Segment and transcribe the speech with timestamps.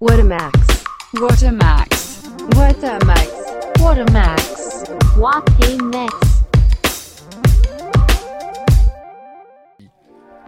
[0.00, 0.82] What a max.
[1.12, 2.22] What a max.
[2.56, 3.28] What a max.
[3.78, 4.88] What a max.
[5.18, 6.14] What a max！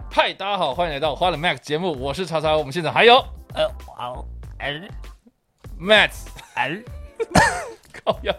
[0.09, 4.25] 嗨，大家好，欢迎来到花的 Max 节目，我是叉叉，我们现场还有呃，好，
[4.57, 4.81] 哎
[5.79, 6.09] Max，
[6.55, 6.75] 哎，
[8.03, 8.33] 靠呀！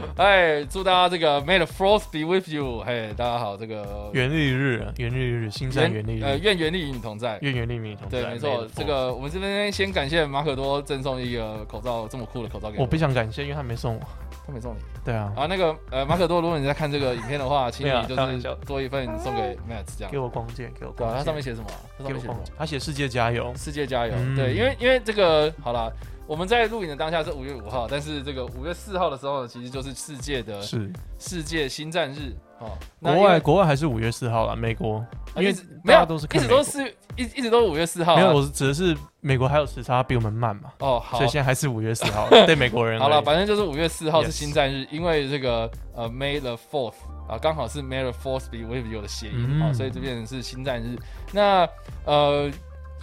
[0.16, 2.82] 哎，祝大家这个 May the Force be with you。
[2.84, 7.38] 嘿，大家好，这个元历日，元历日，新战元历呃，日，愿元历与你同在。
[7.42, 8.22] 愿元历民同在。
[8.22, 14.00] 对，没错这个我们这边先感谢马可多赠送一个口罩，这么酷的口罩给我不想感谢，因为他没送我。
[14.46, 15.46] 他没送你对啊，啊。
[15.46, 20.18] 那个呃，马可多，如果你在看这个影片的话，请你就是做一份送给 Max 这样给。
[20.18, 21.18] 我光剑，给我光剑。
[21.18, 21.80] 它上面写什么啊？
[21.96, 22.44] 它上面写什么光？
[22.44, 23.50] 剑，他写世界加油。
[23.56, 24.12] 世界加油！
[24.14, 25.90] 嗯对，因为因为这个好啦，
[26.26, 32.70] 我们在录影的当下是五月五号，但是这个五月四号的时候呢，其实就是世界的是，世界星战日哦。
[33.00, 34.96] 国外国外还是五月四号了，美国，
[35.34, 38.16] 啊因为没有都是一直都是一一直都是五月四号啊。
[38.16, 42.98] 没有，我指的是美国还有时差比我们慢嘛，哦，好所以，现在还是五月四号， 对美国人。
[42.98, 46.94] 好了，反正就是五月四号是星战日，因为这个呃 May the Fourth
[47.28, 50.96] 啊，刚好是 May the Fourth be with you 的谐音啊、嗯所以这边是星战日。
[51.32, 51.68] 那
[52.06, 52.50] 呃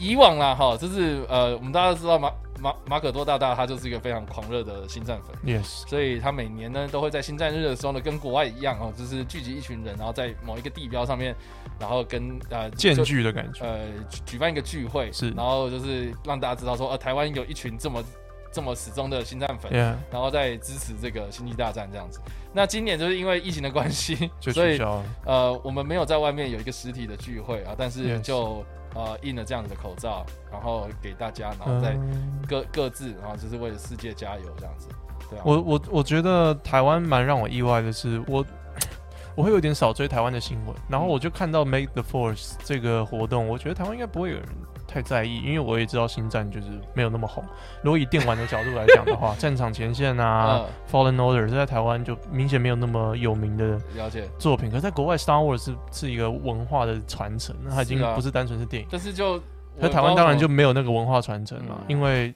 [0.02, 5.35] 以往啦哈，就是呃我们大家都知道马马马可多大大他就是一个非常狂热的星战粉。
[5.45, 11.35] Yes，所以他每年呢都会在星战日的时候呢，跟国外一样哦，就是聚集一群人，然后在某一个地标上面，
[11.80, 13.63] 然后跟呃建聚的感觉。
[13.63, 18.03] 呃举举办一个聚会，是然后就是让大家知道说，呃，台湾有一群这么
[18.52, 19.71] 这么始终的星战粉
[20.11, 22.19] 然后再支持这个星际大战这样子。
[22.53, 24.80] 那今年就是因为疫情的关系，就所以。
[25.25, 28.65] 呃我们没有在外面有一个实体的聚会啊，但是就
[28.95, 32.39] 呃印了这样子的口罩，然后给大家，然后再嗯。
[32.47, 34.88] 各各自，然后就是为了世界加油这样子。
[35.30, 38.45] 对啊，我我我觉得台湾蛮让我意外的是，我
[39.36, 44.45] 我会有点少追台湾的新闻，然后我就看到 Make the Force 这个活动，我觉得台湾应该不会有人
[44.92, 47.42] 太在意，因为我也知道星战就是没有那么红。
[47.81, 54.28] 如果以电玩的角度来讲的话， 战场前线啊、Fallen Order 这在台湾就明显没有那么有名的了解。
[54.38, 58.88] 作品，可是在国外 Star Wars 是是一个文化的传承，那它已经不是单纯是电影。
[58.92, 59.39] 但是就
[59.80, 62.36] 在台湾当然就没有那个文化传承了，嗯因为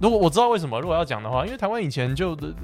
[0.00, 2.54] 如果我知道为什么，如果要讲的话，因为台湾以前就呃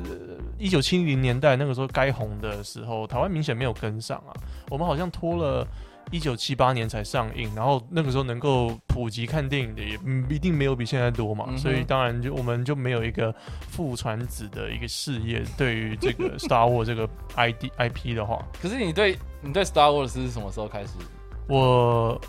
[0.59, 4.33] 一九七零年代那个时候该红的时候，台湾明显没有跟上啊，
[4.71, 5.67] 我们好像拖了。
[6.13, 13.35] 一九七八年才上映，然后那个时候能够普及看电影的也、嗯、一定没有比现在多嘛，嗯所以当然就我们就没有一个
[13.69, 15.43] 父传子的一个事业。
[15.57, 20.93] 对于这个 Star Wars 这个 ID IP 的话，可是你对你对 Star Wars 是什么时候开始？
[21.49, 22.21] 我，哦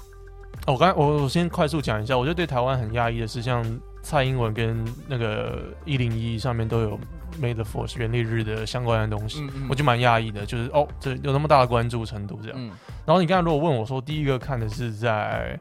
[0.65, 3.63] 我刚我我先快速讲一下，我就对台湾很讶异的是，像
[4.01, 7.00] 蔡英文跟那个一零一上面都有
[7.41, 12.57] May the Force 元力日的相关的东西，嗯嗯我就蛮讶异的，就是哦，这有那么大的关注程度这样。
[12.57, 12.71] 嗯
[13.05, 15.59] 然后你刚才如果问我说，第一个看的是在。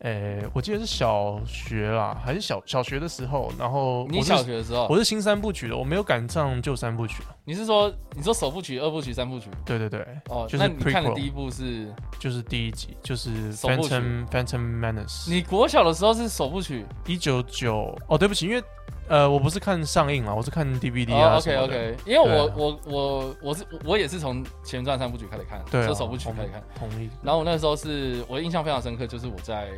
[0.00, 7.20] 诶，我记得是小学啦，还是小小学的时候，然后你我小学的时候，我是新三部曲的，我没有赶上旧三部曲。
[7.48, 9.48] 你是说你说首部曲、二部曲、三部曲？
[9.64, 15.30] 对对对，哦，就是那你看的 prequel 第一部是就是第一集，就是首部曲 Phantom Phantom Menace。
[15.30, 18.62] 你国小的时候是首部曲一九九哦，对不起，因为
[19.08, 21.36] 呃，我不是看上映了，我是看 DVD 哦啊。
[21.38, 26.62] ，OK 什么的 OK，因为我对啊我我我是我也是从前传三部曲开始看，对、啊，是首部曲开始看。
[26.78, 27.08] 同意。
[27.22, 29.70] 然后我那时候是我印象非常深刻，就是我在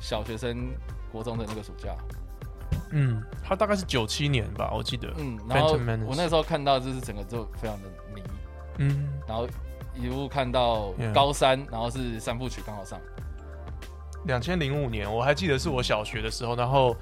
[0.00, 0.66] 小学生
[1.12, 1.94] 国中的那个暑假，
[2.90, 5.12] 嗯，他大概是九七年吧，我记得。
[5.16, 5.72] 嗯，然后
[6.06, 8.22] 我那时候看到就是整个就非常的迷，
[8.78, 9.46] 嗯，然后
[9.94, 12.98] 一路看到高三，然后是三部曲刚好上，
[14.26, 16.96] 两千零五年，我还记得是我小学的时候，然后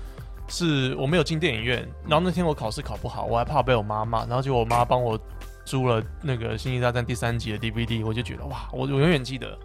[0.48, 5.18] 是我没有进电影院，然后那天我考试考不好，我还怕被我妈骂，然后结果我妈帮我
[5.64, 9.58] 租了那个《星际大战》第三集的 DVD，我就觉得哇，我我永远记得。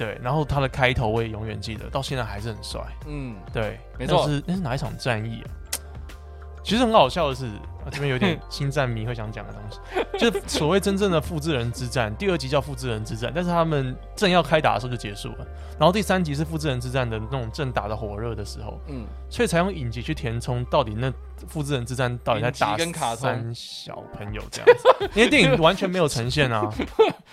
[0.00, 2.80] 对，然后他的开头我也永远记得，到现在还是很帅。
[3.06, 5.50] 嗯，对，没错那是那是哪一场战役啊？
[6.62, 15.46] 其实很好笑的是，啊这边有点 星战迷会想讲的东西，就是所谓真正的复制人之战，第二集叫复制人之战，但是他们正要开打的时候就结束了，
[15.78, 21.12] 然后第三集是复制人之战的那种正打的火热的时候，嗯，所以才用影集去填充到底那
[21.48, 23.22] 复制人之战到底在打跟卡通。
[23.22, 26.70] 三小朋友这样子， 因为电影完全没有呈现啊，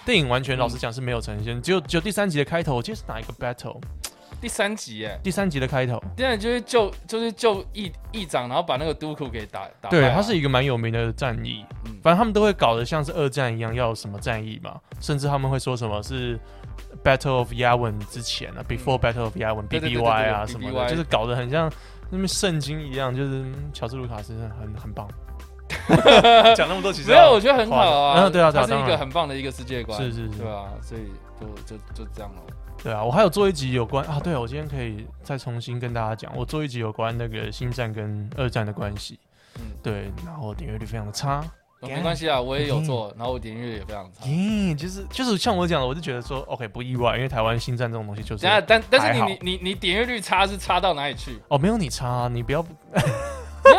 [0.05, 3.81] 电影完全老实讲是没有呈现，只有只有第三集的开头，我记得是哪一个 battle，
[4.39, 6.01] 第三集耶，第三集的开头。
[6.15, 11.65] 现在就是救就是救议议长，然后把那个都库给打打败对，啊它是一个蛮有名的战役。
[11.85, 16.39] 嗯反正他们都会搞得像是二战一样，要有什么战役嘛，甚至他们会说什么是
[17.03, 21.71] Battle of Yavin 之前啊，Before Battle of Yavin 嗯对对对 BBY 啊什么 BBY 的，就是搞得很像
[22.09, 25.07] 那么圣经一样，就是嗯乔治卢卡斯很很棒。
[26.55, 28.25] 讲那么多，其实没有，我觉得很好啊。
[28.25, 31.01] 嗯对啊对啊它是一个很棒的一个世界观，是是是对啊，所以
[31.39, 32.43] 就就就这样咯。
[32.83, 39.19] 对啊，我还有做一集有关啊，对啊，我今天可以再重新跟大家讲，我做一集有关那个星战跟二战的关系。
[39.55, 41.39] 嗯，对，然后点阅率非常的差。
[41.79, 44.25] 哦没关系啊，我也有做，然后我点阅率也非常差。
[44.25, 51.39] 咦，就是就是像我讲的，我就觉得说，OK，不意外，因为台湾星战这种东西就是但但是你你你你点阅率差是差到哪里去？
[51.49, 52.65] 哦，没有你差啊，你不要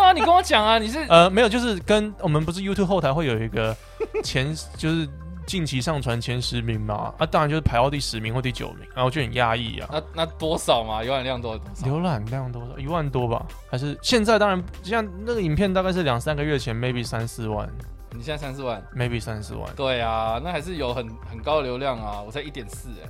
[0.08, 3.76] 啊，你跟我讲啊，你是呃，没有，就是跟我们不是 YouTube 后台会有一个
[4.24, 5.06] 前，就是
[5.46, 9.88] 近期上传前十名嘛，啊，当然就是排到第十名或第九名，然后就很压抑啊。
[9.92, 11.02] 那那多少嘛？
[11.02, 11.86] 浏览量多少？
[11.86, 12.78] 浏览量多少？
[12.78, 13.44] 一万多吧？
[13.70, 14.38] 还是现在？
[14.38, 17.68] 当然，像那个影片大概是两三个月前，maybe 三四万
[18.12, 19.70] 你现在三四万？，maybe 三四万。
[19.76, 22.22] 对啊，那还是有很很高的流量啊！
[22.24, 23.08] 我才一点四哎，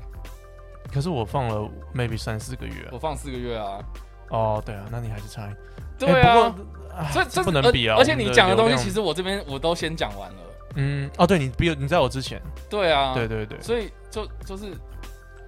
[0.93, 3.79] 可是我放了 maybe 三四个月啊、我放四个月啊。
[4.31, 5.49] 哦，对啊，那你还是差。
[5.97, 7.97] 对啊，哎不过哎所以这不能比啊。
[7.97, 10.37] 而而且你讲的东西，其实我这边我都先讲完了。
[10.75, 14.67] 嗯，哦，对你比你在我之前，对啊，对对对，所以就就是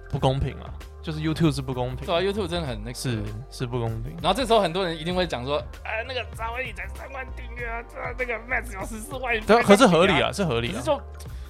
[0.09, 0.67] 不公平啊，
[1.01, 2.93] 就是 YouTube 是不公平对，啊，YouTube 真的很那个。
[2.93, 4.13] 是是不公平。
[4.21, 7.81] 然后这时候很多人一定会讲说，哎，那个张伟你才三万订阅啊，
[8.17, 10.99] 这那个 Max 有十四万，对啊，可是合理啊，是合理啊就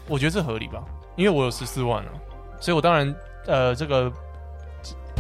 [0.08, 0.84] 我觉得是合理吧，
[1.16, 2.12] 因为我有十四万啊，
[2.60, 3.16] 所以我当然
[3.48, 4.12] 呃这个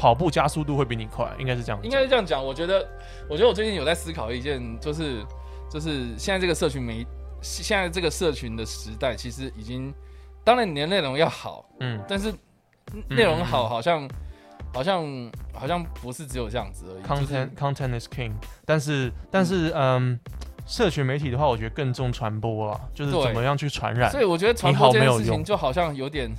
[0.01, 1.80] 跑步加速度会比你快，应该是这样。
[1.83, 2.44] 应该是这样讲。
[2.44, 2.83] 我觉得，
[3.30, 5.24] 我觉得我最近有在思考一件，就是
[5.69, 7.06] 就是现在这个社群媒，
[7.39, 9.94] 现在这个社群的时代，其实已经，
[10.44, 12.33] 当然你的内容要好，嗯但是
[13.09, 14.09] 内容好嗯好像
[14.74, 17.04] 好像好像不是只有这样子而已。
[17.04, 18.31] ，content content is king，
[18.65, 20.19] 但是但是嗯。
[20.68, 24.21] 社群媒体的话，我觉得更重传播啊，就是怎么样去传染所。
[24.21, 26.31] 以我觉得传播这件事情就好像有点，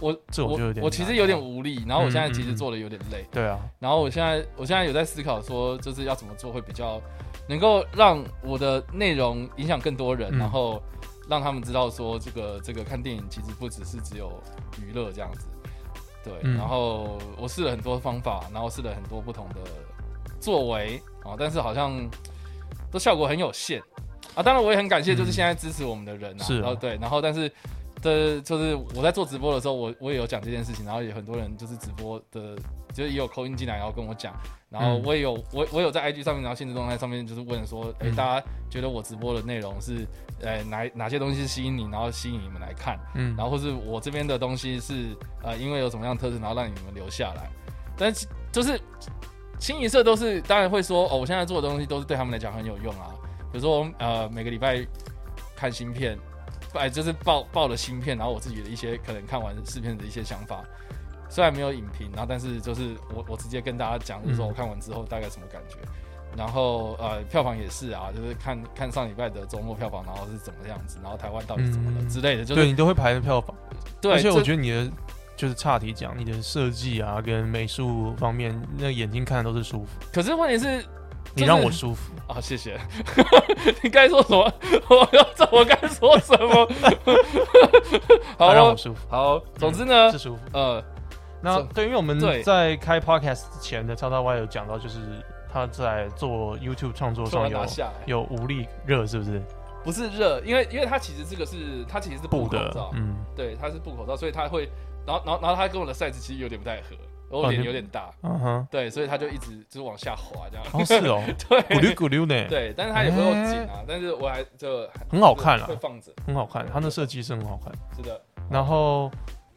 [0.00, 7.00] 我这我就有点难我其实有点无力，然后我现在其实做的有点累，对啊，然后我现在我现在有在思考说，就是要怎么做会比较
[7.46, 10.38] 能够让我的内容影响更多人，嗯。
[10.38, 10.82] 然后
[11.28, 14.32] 让他们知道说这个这个看电影其实不只是只有
[14.82, 15.46] 娱乐这样子，
[16.24, 16.56] 对，嗯。
[16.56, 19.60] 然后我试了很多方法，然后试了很多不同的
[20.40, 21.92] 作为啊，但是好像
[22.90, 23.82] 都效果很有限。
[24.34, 24.42] 啊。
[24.42, 26.60] 当然我也很感谢就是现在支持我们的人啊，是啊。
[26.60, 27.52] 然后对，然后但是。
[28.02, 32.56] 的，就是我在做直播的时候，我我也有讲这件事情，然后也很多人就是直播的，
[32.92, 34.34] 就是也有扣音进来，然后跟我讲，
[34.68, 35.02] 然后嗯。
[35.04, 38.16] 我也有我我有在 IG 上面，然后现实动态上面就是问说，哎、嗯。
[38.16, 40.06] 大家觉得我直播的内容是，
[40.42, 47.50] 呃哪哪些东西吸引你，然后吸引你们来看，嗯，然后或是我这边的东西是呃因为有什么样的特质，然后让你们留下来，
[47.96, 48.80] 但是就是
[49.58, 53.12] 清一色都是当然会说，哦，我现在做的东西都是对他们来讲很有用啊，
[53.52, 54.86] 比如说呃每个礼拜
[55.54, 56.18] 看芯片。
[56.74, 60.64] 哎，就是报报了芯片，然后我自己的一些可能看完视频的一些想法，
[61.28, 64.48] 虽然没有影评，然后但是就是我我直接跟大家讲，就是说嗯。
[64.48, 65.76] 我看完之后大概什么感觉，
[66.36, 72.08] 然后呃票房也是啊，就是看看上礼拜的周末票房，然后是怎么样子，然后台湾到底怎么了、嗯。
[72.08, 73.54] 之类的，就是对你都会排的票房，
[74.00, 74.90] 对，而且我觉得你的
[75.36, 80.84] 就是差题讲，你的设计啊跟美术方面，那眼睛看的都是舒服，可是问题是
[81.34, 82.12] 你让我舒服。
[82.26, 82.78] 啊，谢谢，
[83.82, 84.52] 你该说什么？
[84.88, 86.68] 我要知道我该说什么？
[88.38, 90.42] 好让我舒服，好，总之呢是，舒服。
[90.52, 90.82] 呃，
[91.42, 94.98] 那对，因为我们在开 podcast 之前的超超 Y 有讲到，就是
[95.52, 97.66] 他在做 YouTube 创作上有
[98.06, 99.42] 有无力热，是不是？
[99.82, 104.68] 不是热，因为因为他其实这个是它其实是布布的口罩，，嗯，对，它是布口罩，所以他会，
[105.06, 106.94] 然后然后然后他跟我的 size 其实有点不太合，
[107.30, 111.60] 我脸有点大，嗯哼，对，所以它就一直就是往下滑这样，哦是哦， 对。
[111.76, 117.72] 咕溜咕溜呢，，对，但是它也不会紧啊，但是我还就很好看啊会放着，很好看，它的设计是很好看。
[117.96, 118.20] 是的，
[118.50, 119.10] 然后，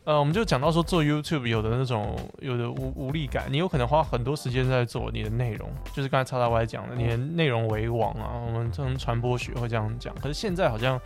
[0.06, 10.14] 呃，我们就讲到说做 YouTube 有的那种有的无无力感，你有可能花很多时间在做你的内容，就是刚才叉叉 Y 讲的，你的内容为王啊，我们从传播学会这样讲。
[10.16, 11.00] 可是现在好像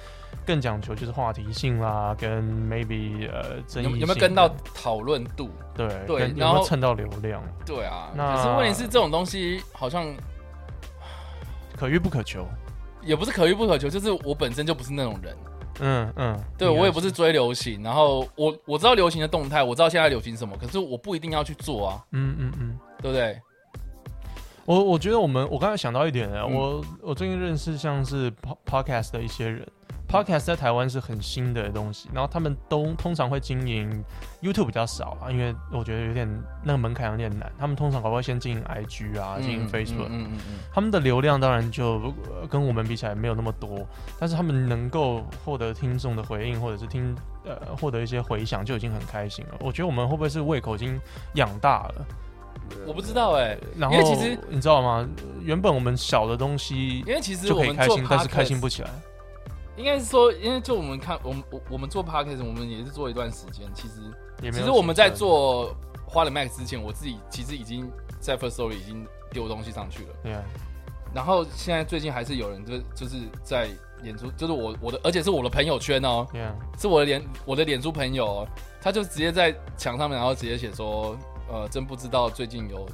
[0.48, 5.52] 更讲求就是话题性啦，跟 maybe 呃争议有性有没有跟到讨论度？
[5.76, 10.12] 对对跟有然后没有蹭到流量，对啊，那可是问题是这种东西好像
[11.76, 12.48] 可遇不可求。
[13.04, 15.34] 也不是可遇不可求，就是我本身就不是那种人，
[15.80, 22.80] 嗯嗯，对我也不是追流行，然后我我知道流行的动态，我知道现在流行什么，可是我不一定要去做啊，嗯嗯嗯。
[23.02, 23.40] 对不对？
[24.66, 26.54] 我我觉得我们我刚才想到一点呢，嗯。
[26.54, 29.66] 我我最近认识像是 po- podcast 的一些人
[30.08, 34.04] ，podcast 在台湾是很新的东西，然后他们都通常会经营
[34.42, 36.28] YouTube 比较少啊，因为我觉得有点
[36.64, 43.86] 那个门槛有点难，他们通常搞不好先经营 IG 啊，经营嗯 Facebook，、嗯嗯嗯嗯他们的流量当然就呃跟我们比起来没有那么多，
[44.20, 49.56] 但是他们能够获得听众的回应，或者是听呃获得一些回响，就已经很开心了。
[49.60, 51.00] 我觉得我们会不会是胃口已经
[51.34, 52.06] 养大了？
[52.86, 55.08] 我不知道哎、然后因为其实你知道吗？
[55.42, 58.90] 原本我们小的东西因为其实就我们做可以开心，但是开心不起来。
[59.78, 63.66] 应该是说，因为就我们看，我们我我们做 podcast，我们也是做一段时间。
[63.74, 64.02] 其实
[64.42, 70.10] 也没有其实我们在，做花了 Max 之前，我自己其实已经在 First Story 已经丢东西上去了。
[70.24, 70.44] 对啊，
[71.14, 73.70] 然后现在最近还是有人就就是在
[74.04, 76.26] 演出，就是我我的，而且是我的朋友圈哦，
[76.80, 78.48] 是我的脸我的脸书朋友哦，
[78.82, 81.18] 他就直接在墙上面，然后直接写说，
[81.52, 82.88] 呃，真不知道最近有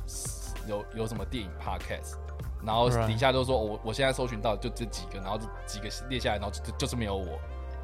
[0.68, 2.16] 有有什么电影 podcast，
[2.66, 7.28] 然后底下都说、哦我我现在搜寻到就这几个，然后就几个列下来，然后就就就是没有我。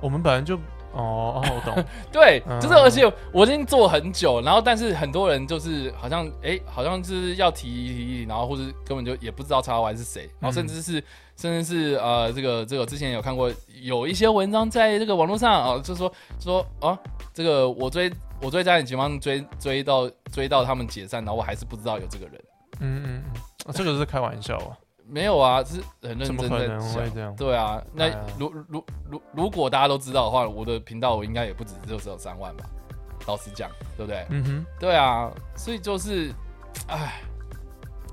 [0.02, 0.56] 我们本来就
[0.94, 2.58] 哦哦，我懂， 对，嗯。
[2.62, 11.04] 就是而且我已经做很久，然后但是很多人就是好像哎、好像是要提提提，然后或者根本就也不知道叉 Y 是谁，然后甚至是、
[11.36, 16.10] 甚至是呃这个这个之前有看过有一些文章在这个网络上啊、就说
[16.40, 16.98] 说啊
[17.34, 18.10] 这个我追
[18.42, 22.42] 我追家庭情况追追到追到他们解散，然后我还是不知道有这个人，
[22.80, 27.10] 嗯嗯嗯，啊这个是开玩笑啊，没有啊，是很认怎么真在可能会。
[27.14, 27.36] 这样？
[27.36, 28.08] 对啊，那
[28.38, 32.66] 如如如如果大家都知道的话，我的频道我应该也不止只有只有三万吧，
[33.28, 34.26] 老实讲，对不对？
[34.30, 34.66] 嗯哼。
[34.80, 36.34] 对啊，所以就是，
[36.88, 37.22] 唉，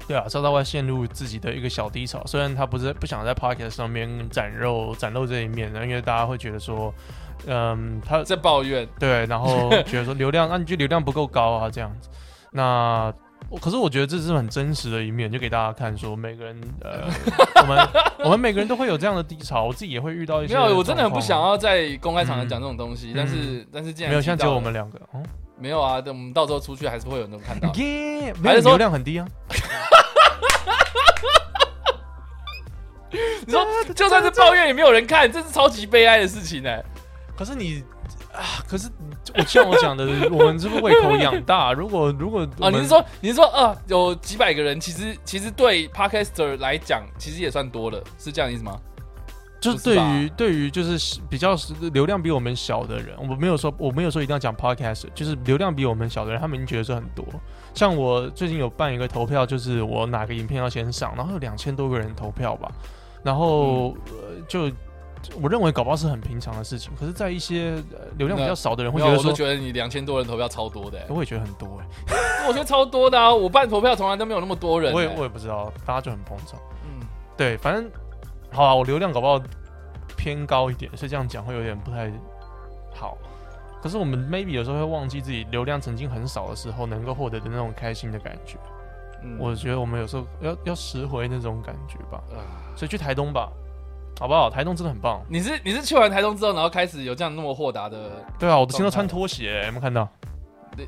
[0.06, 6.92] 对啊，赵大外陷入自己的一个小低潮，虽然他不是不想在 Pocket 上面展露展露这一面的，因为大家会觉得说，
[7.46, 12.08] 嗯，他在抱怨，对，然后觉得说流量，啊，你就流量不够高啊，这样子。
[12.52, 13.12] 那
[13.48, 17.08] 我可是我觉得这是很真实的一面，就给大家看说，每个人呃，
[17.62, 17.88] 我们
[18.24, 20.54] 我们每个人都会有这样的低潮，我自己也会遇到一些。
[20.54, 21.40] 没有，我真的很不想。
[21.40, 25.22] 要在公开场合讲这种东西，嗯但是但是既然没有，提像只有我们两个，哦，
[25.58, 27.72] 没有啊，等我们到时候出去还是会有人能看到。
[27.74, 29.26] 耶，还是说流量很低啊。
[33.46, 36.82] 你说就算是抱怨也没有人看，这是超级悲哀的事情哎。
[37.36, 37.84] 可是你
[38.32, 38.88] 啊，可是
[39.34, 41.72] 我像我讲的， 我们是不是胃口养大？
[41.72, 48.78] 如果如果我哦，你是说你是说啊有几百个人，其实其实对 podcaster 来讲，其实也算多了，是这样意思吗？
[49.58, 51.56] 就对于对于就是比较
[51.92, 57.24] 流量比我们小的人，我没有说我没有说一定要讲 podcast，就是流量比我们小的人，他们已经觉得是很多。
[57.74, 62.70] 像我最近有办一个投票，就是我哪个影片要先上，然后有两千多个人投票吧，
[63.24, 64.70] 然后、呃就
[65.40, 73.34] 我认为搞不好是很平常的事情，可是，在一些、呃流量比较少的人会，觉得说，我都觉得你两千多人投票超多的欸，我也觉得很多哎、我觉得超多的啊！
[73.34, 74.94] 我办投票从来都没有那么多人欸。
[74.94, 76.58] 我也我也不知道，大家就很捧场。
[76.84, 77.06] 嗯，
[77.36, 77.90] 对，反正
[78.52, 79.40] 好啊，我流量搞不好
[80.16, 82.10] 偏高一点，所以这样讲会有点不太
[82.94, 83.18] 好。
[83.82, 88.56] 可是我们 maybe 有时候会忘记自己流量曾经很少的时候能够获得的那种开心的感觉。
[89.22, 92.22] 嗯我觉得我们有时候要要拾回那种感觉吧。
[92.30, 92.42] 啊
[92.76, 93.50] 所以去台东吧，
[94.18, 94.48] 好不好？
[94.48, 95.22] 台东真的很棒。
[95.28, 100.08] 你是你是去完台东之后，然后开始有这样那么豁达的，对啊，我的心都穿拖鞋、有没有看到？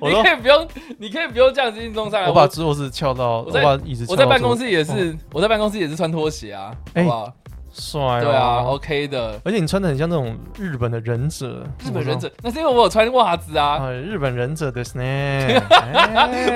[0.00, 0.66] 我你可以不用，
[0.98, 2.28] 你可以不用这样子运动上来。
[2.28, 7.30] 我把桌子翘到，我把椅子翘我在办公室也是，我在办公室也是穿拖鞋啊，好哎不好？
[7.72, 8.20] 帅哦。
[8.20, 9.40] 对啊，OK 的。
[9.44, 13.78] 而且你穿的很像那种日本的忍者，日本忍者，那是因为我有穿袜子啊。
[13.78, 15.60] 啊，日本忍者的 s n a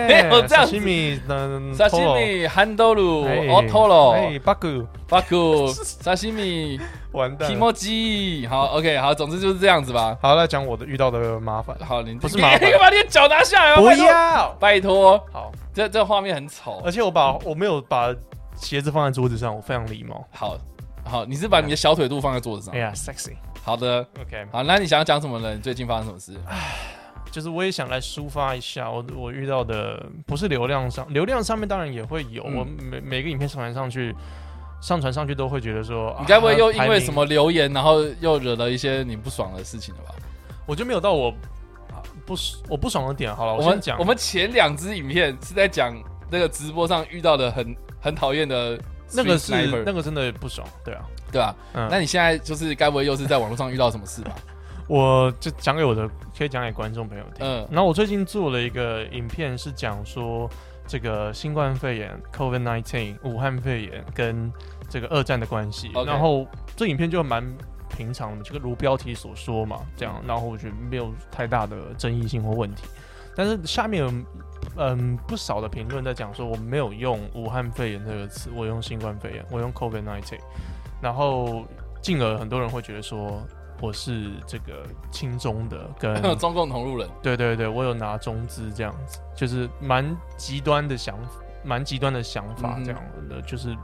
[0.00, 6.80] 没有这样子沙西米、汉多鲁、哎 Otoro、哎，八股，巴库、沙西米、
[7.12, 7.54] 完蛋了。
[7.54, 8.46] 提莫基。
[8.48, 10.16] 好，OK，好，总之就是这样子吧。
[10.20, 11.76] 好，来讲我的遇到的麻烦。
[11.80, 13.76] 好，你不是你麻烦 你把你的脚拿下来啊！
[13.80, 14.56] 不要。
[14.58, 16.90] 拜托，好，这这画面很丑而。
[16.90, 18.14] 且我把我没有把
[18.56, 20.24] 鞋子放在桌子上，我非常礼貌。
[20.32, 20.56] 好，
[21.04, 22.78] 好，你是把你的小腿肚放在桌子上哎。
[22.78, 23.32] 呀，sexy。
[23.62, 25.54] 好的，OK，好，那你想要讲什么呢？
[25.54, 26.32] 你最近发生什么事？
[27.30, 34.14] 就是我也想来抒发一下我我遇到的，不是流量上，流量上面当然也会有，嗯我每每个影片上传上去，
[34.80, 40.14] 上传上去都会觉得说，你该不会又因为什么留言，然后又惹了一些你不爽的事情了吧？
[40.66, 41.30] 我就没有到我
[41.90, 42.34] 啊不
[42.68, 43.34] 我不爽的点。
[43.34, 45.92] 好了，我们讲我们前两支影片是在讲
[46.30, 48.78] 那个直播上遇到的很很讨厌的
[49.14, 49.52] 那个是
[49.84, 51.02] 那个真的不爽，对啊，
[51.32, 51.54] 对啊？
[51.72, 54.32] 嗯，那你现在就是该不会又是在网络上遇到什么事吧？
[54.86, 57.46] 我就讲给我的，可以讲给观众朋友听。
[57.46, 60.48] 嗯然后我最近做了一个影片，是讲说
[60.86, 64.52] 这个新冠肺炎 （COVID-19）、武汉肺炎跟
[64.90, 65.90] 这个二战的关系。
[66.04, 67.42] 然后这影片就蛮
[67.96, 70.22] 平常的，就跟如标题所说嘛，这样。
[70.26, 72.84] 然后我觉得没有太大的争议性或问题。
[73.34, 74.12] 但是下面有
[74.76, 80.38] 嗯不少的评论在讲说，我没有用武汉肺炎这个词，我用新冠肺炎，我用 COVID-19。
[81.00, 81.64] 然后
[82.02, 83.42] 进而很多人会觉得说。
[83.82, 91.18] 我是这个亲中的，跟 中共同路人，对对对，我有拿中资这样子，就是蛮极端的想，
[91.64, 93.76] 蛮极端的想法这样的，就是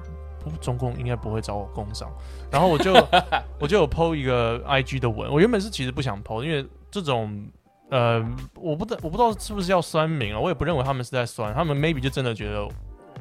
[0.61, 2.09] 中共应该不会找我工商，
[2.51, 2.95] 然后我就
[3.59, 7.45] 我就有 PO 一个 IG 的文，我原本是其实不想 PO，因为这种
[7.91, 12.67] 呃，我不知我不知道是不是要酸民啊，我也不认为他们是在酸，他们 maybe 就真的觉得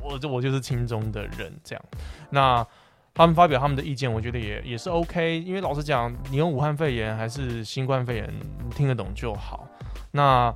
[0.01, 1.83] 我就我就是亲中的人这样，
[2.29, 2.65] 那。
[3.11, 5.41] 他们发表他们的意见，我觉得也也是 OK。
[5.41, 8.33] 因为老实讲，你用武汉肺炎还是新冠肺炎，
[8.63, 9.67] 你听得懂就好。
[10.11, 10.53] 那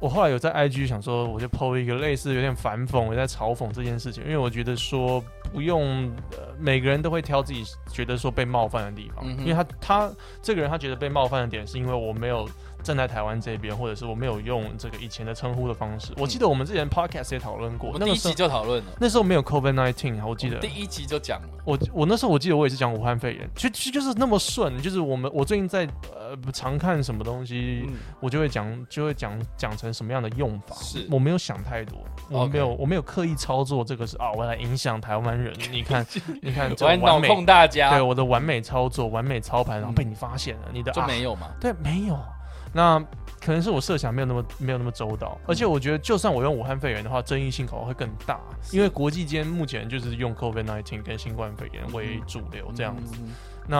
[0.00, 12.48] 我后来有在 IG 想说，我就 PO 一个类似有点反讽，我在嘲讽这件事情，因为我觉得说不用，呃，每个人都会挑自己觉得说被冒犯的地方，嗯因为他他这个人他觉得被冒犯的点是因为我没有
[12.86, 16.12] 站在台湾这边，或者是我没有用这个以前的称呼的方式。
[16.16, 20.56] 我记得我们之前 Podcast 也讨论过，我们第一集就讨论了，那时候没有 COVID nineteen 啊，我记得。
[20.56, 31.06] 我第一集就讲了，我我那时候我记得我也是讲武汉肺炎，其实其实就是那么顺，就是我们我最近在呃常看什么东西，嗯，我就会讲就会讲讲成什么样的用法，是。
[31.10, 31.98] 我没有想太多，
[32.30, 36.06] 我 OK 没有我没有刻意操作这个是啊，我来影响台湾人， 你看
[36.40, 42.18] 你看这我还脑完美，控大家，对我的完美操作、完美操盘，然后被嗯你发现了，你的就啊没有嘛，对没有，
[42.76, 43.02] 那
[43.40, 48.38] 可能是我设想没有那么没有那么周到，而且我觉得就算我用武汉肺炎的话，争议性可能会更大，
[48.70, 53.14] 因为国际间目前就是用 COVID 1 9跟新冠肺炎为主流这样子。
[53.18, 53.32] 嗯，
[53.66, 53.78] 那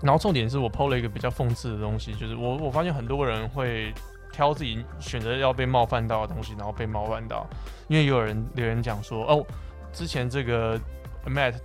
[0.00, 3.92] 然后重点是我 PO 了一个比较讽刺的东西，就是我我发现很多人会
[4.32, 7.46] 挑自己选择要被冒犯到的东西，然后被冒犯到，
[7.88, 9.46] 因为有人留言讲说，哦，
[9.92, 10.80] 之前这个
[11.26, 11.56] Matt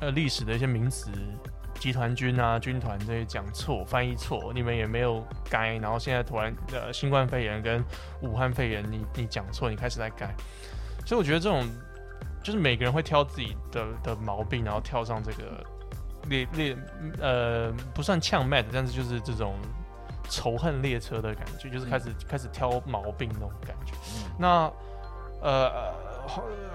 [0.00, 1.12] 呃历史的一些名词。
[1.78, 7.84] 集团军啊，军团这些讲错、翻译错，你们也没有改，然后现在突然呃新冠肺炎跟
[8.20, 10.34] 武汉肺炎你你讲错，你开始在改，
[11.06, 11.66] 所以我觉得这种
[12.42, 15.64] 就是每个人会挑自己的的毛病，然后跳上这个
[16.28, 16.76] 列列
[17.20, 19.54] 呃不算呛 Matt，但是就是这种
[20.28, 23.94] 仇恨列车的感觉，就是开始、开始挑毛病那种感觉。
[23.94, 24.72] 嗯那
[25.40, 25.97] 呃，好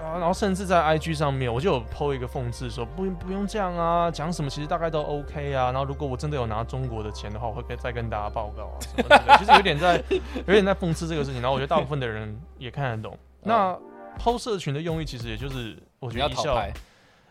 [0.00, 5.72] 然后甚至在 IG 上面，我就有 PO 一个讽刺说，不不用这样啊，讲什么其实大概都 OK 啊。
[5.72, 10.02] 然后如果我真的有拿中国的钱的话，我会跟再跟大家报告啊，什么的其实有点在
[10.46, 11.40] 有点在讽刺这个事情。
[11.40, 13.18] 然后我觉得大部分的人也看得懂。
[13.42, 13.76] 那
[14.18, 16.72] PO 社群的用意其实也就是，我你觉得一笑要讨拍，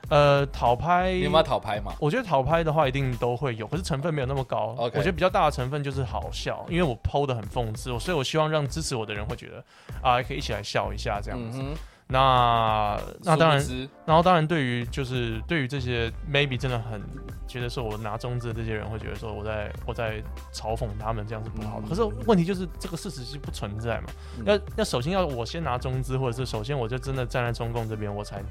[0.09, 1.93] 呃讨拍，你有没有讨拍嘛？
[1.99, 4.75] 我觉得讨拍的话一定都会有，可是成分没有那么高。
[4.77, 9.63] 我觉得比较大的成分就是好笑，因为我剖的很讽刺，所以我希望让支持我的人会觉得
[10.01, 11.63] 啊，可以一起来笑一下这样子。
[12.07, 17.01] 那那当然然后当然对于就是对于这些 maybe 真的很
[17.47, 20.21] 觉得说我拿中资的这些人会觉得说我在我在
[20.53, 21.87] 嘲讽他们这样是不好的。
[21.87, 24.07] 嗯可是问题就是这个事实是不存在嘛。
[24.37, 28.43] 嗯要要首先要我先拿中资，或者是首先我就真的站在中共这边，我才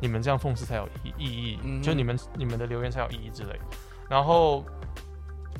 [0.00, 3.58] 你们这样讽刺才有意意义，嗯就你们你们的留言才有意义之类。
[4.10, 4.64] 然后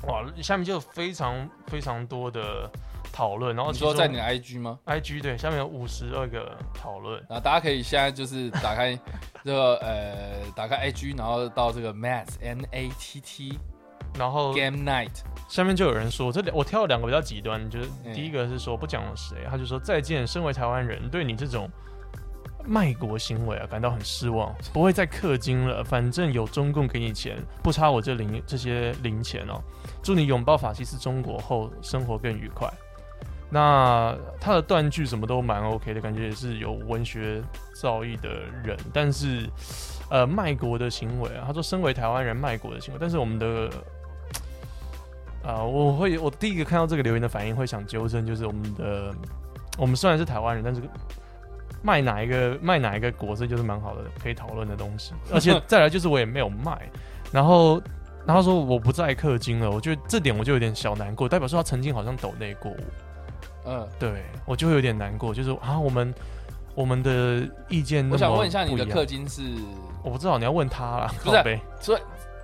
[0.06, 2.70] 哇，下面就有非常非常多的
[3.16, 8.94] 讨论，然后你说在你的 IG 吗？IG 对下面有五十二个讨论，然后大家可以现在就是打开
[9.42, 13.58] 这个呃，打开 IG，然后到这个 Matt N A T T
[14.18, 21.70] 然后 Game Night，下面就有人说，这两我挑了两个比较极端，就是嗯第一个是说不讲了谁，他就说再见，身为台湾人，对你这种
[22.66, 29.58] 卖国行为啊感到很失望， 不会再氪金了，反正有中共给你钱，不差我这零这些零钱哦。
[30.02, 32.70] 祝你拥抱法西斯中国后生活更愉快。
[33.48, 37.40] 那他的断句什么都蛮 OK 的，感觉也是有文学
[37.74, 38.28] 造诣的
[38.64, 39.48] 人，但是
[40.10, 43.70] 呃卖国的行为啊，他说身为台湾人卖国的行为，但是我们的
[45.44, 49.14] 啊、 我会我第一个看到这个留言的反应会想纠正，就是我们的
[49.78, 50.82] 我们虽然是台湾人，但是
[51.82, 55.12] 卖哪一个卖哪一个国，这就是蛮好的可以讨论的东西。
[55.32, 56.90] 而且再来就是我也没有卖，
[57.30, 57.80] 然后
[58.26, 62.78] 然后说我不再氪金了，我觉得这点我就有点小难过，代表说他曾经好像抖内过我，
[63.66, 66.14] 嗯，对我就会有点难过，就是啊我们
[66.74, 69.42] 我们的意见我想问一下你的氪金是，
[70.02, 72.00] 我不知道你要问他啦，不是所以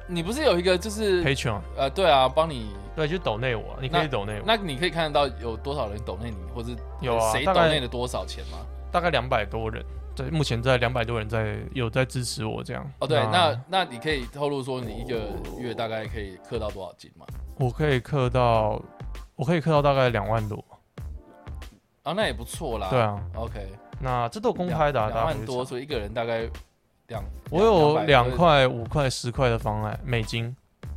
[0.08, 8.58] 你不是有一个就是 Patreon 呃，对啊，帮你，对，就抖内我，你可以抖内我，那你可以看得到有多少人抖内你，或是有啊谁大概抖内了多少钱吗？
[8.90, 9.82] 大概两百多人，
[10.14, 12.84] 对，目前在两百多人在有在支持我这样。
[12.98, 17.24] 哦，对，那那你可以透露说你一个月大概可以氪到多少金吗？
[17.56, 18.82] 我可以氪到，
[19.36, 20.62] 我可以氪到大概两万多。
[22.02, 22.88] 啊，那也不错啦。
[22.90, 23.68] 对啊，，OK，
[24.00, 26.48] 那这都公开的、啊，两万多，所以一个人大概
[27.06, 30.54] 两，我有两块、五块、十块的方案，美金。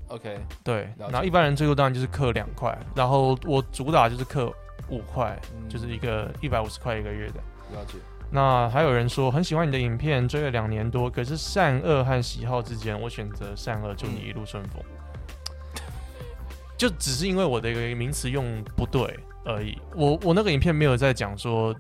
[0.07, 4.51] ，OK，对，然后一般人最多当然就是克两块，然后我主打就是克
[4.89, 7.35] 五块，嗯就是一个一百五十块一个月的。
[7.73, 7.97] 了解。
[8.31, 14.83] 那还有人说很喜欢你的影片，追了两年多，可是善恶和喜好之间，我选择善恶，祝你一路顺风。
[16.75, 19.77] 就只是因为我的一个名词用不对而已。
[19.95, 21.75] 我我那个影片没有在讲说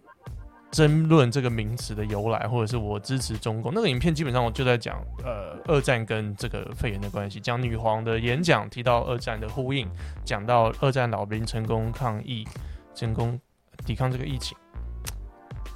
[0.71, 3.71] 争论这个名词的由来，或者是我支持中共。
[3.73, 9.89] 那个影片基本上我就在讲呃二战跟这个肺炎的关系，讲女皇的演讲提到二战的呼应，
[10.23, 12.45] 讲到二战老兵成功抗疫，
[12.93, 13.39] 成功
[13.85, 14.57] 抵抗这个疫情，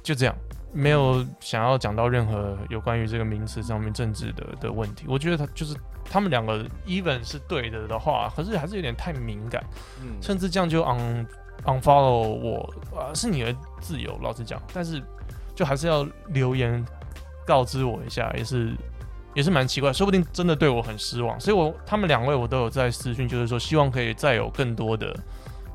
[0.02, 0.34] 就这样。
[0.72, 5.04] 没有想要讲到任何有关于这个名词上面政治的的问题。
[5.08, 5.74] 我觉得他就是
[6.04, 9.60] 他们两个 even 是对的的话，可是还是有点太敏感，
[10.00, 11.26] 嗯，甚至这样就 un
[11.64, 15.02] unfollow 我啊、是你的自由，老实讲，但是
[15.54, 16.84] 就还是要留言
[17.46, 18.74] 告知我一下，也是
[19.34, 21.38] 也是蛮奇怪，说不定真的对我很失望。
[21.40, 25.14] 所以我他们两位我都有在私讯，就是说希望可以再有更多的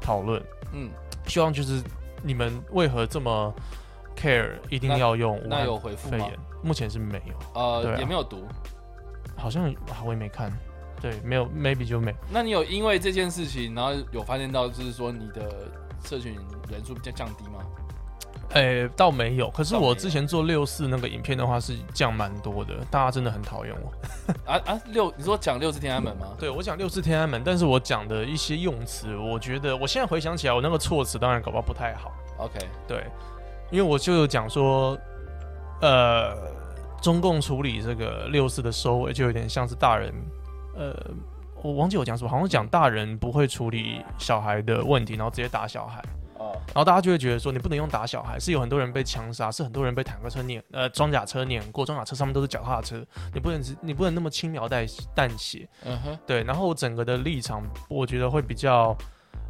[0.02, 0.42] 讨论。
[0.74, 0.90] 嗯，
[1.28, 1.82] 希望就是
[2.22, 3.54] 你们为何这么
[4.16, 6.40] care，一定要用武那有回复吗肺炎？
[6.62, 8.46] 目前是没有，呃，啊也没有读。
[9.38, 10.52] 好像啊我也没看，
[11.06, 12.12] 对，没有，maybe 就没。
[12.32, 15.72] 那你有因为这件事情，然后有发现到就是说你的
[16.04, 16.34] 社群
[16.68, 17.60] 人数比较降低吗？
[18.54, 19.48] 诶、倒没有。
[19.52, 23.92] 可是我之前做六四那个影片的话是降蛮多的，大家真的很讨厌我。
[24.52, 26.34] 啊啊，六，你说讲六四天安门吗？
[26.40, 32.12] 对我讲六四天安门，但是我讲的一些用词，我觉得我现在回想起来，我那个措辞当然搞不好不太好。
[32.38, 33.06] OK，对，
[33.70, 34.98] 因为我就有讲说，
[35.82, 36.36] 呃，
[37.00, 40.12] 中共处理这个六四的收尾，就有点像是大人，
[40.76, 40.96] 呃，
[41.64, 46.04] 我忘记我讲什么，好像讲大人不会处理小孩的问题，然后直接打小孩，
[46.38, 54.86] 哦，然后大家就会觉得说，你不能用打小孩，是有很多人被枪杀，是很多人被坦克车碾，呃，装甲车碾过，装甲车上面都是脚踏车，你不能你不能那么轻描淡
[55.16, 58.96] 淡写，嗯哼，对，然后整个的立场，我觉得会比较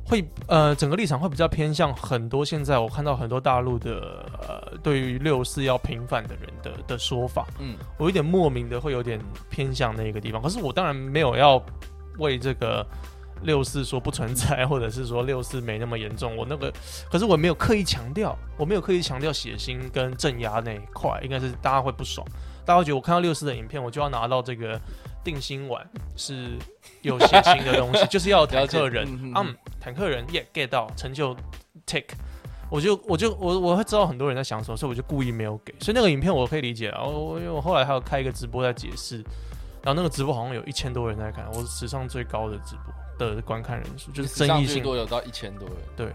[0.06, 10.40] 会呃，整个立场会比较偏向很多现在我看到很多大陆的呃，对于六四要平反的人的的说法，嗯，我有点莫名的会有点偏向那个地方。
[10.42, 11.60] 可是我当然没有要
[12.20, 12.86] 为这个
[13.42, 16.38] 六四说不存在，或者是说六四没那么严重。
[16.38, 16.72] 我那个，
[17.12, 22.26] 可是我没有刻意强调，我没有刻意强调血腥跟镇压那一块，应该是大家会不爽，
[22.64, 24.80] 大家会觉得我看到六四的影片，我就要拿到这个
[25.26, 25.86] 定心丸
[26.16, 26.52] 是
[27.02, 29.06] 有血腥的东西，就是要有坦克人。
[29.36, 31.36] 嗯坦克人也 get 到成就
[31.86, 32.16] take。
[32.72, 35.74] 我就我就我我会知道很多人在想什么，所以我就故意没有给。
[35.80, 39.18] 所以那个影片我可以理解啊，我因为我后来还有开一个直播在解释，
[39.84, 42.76] 然后那个直播好像有一千多人在看，我是史上最高的直
[43.18, 44.82] 播的观看人数，就是争议性。
[44.82, 46.08] 多有到一千多人，对，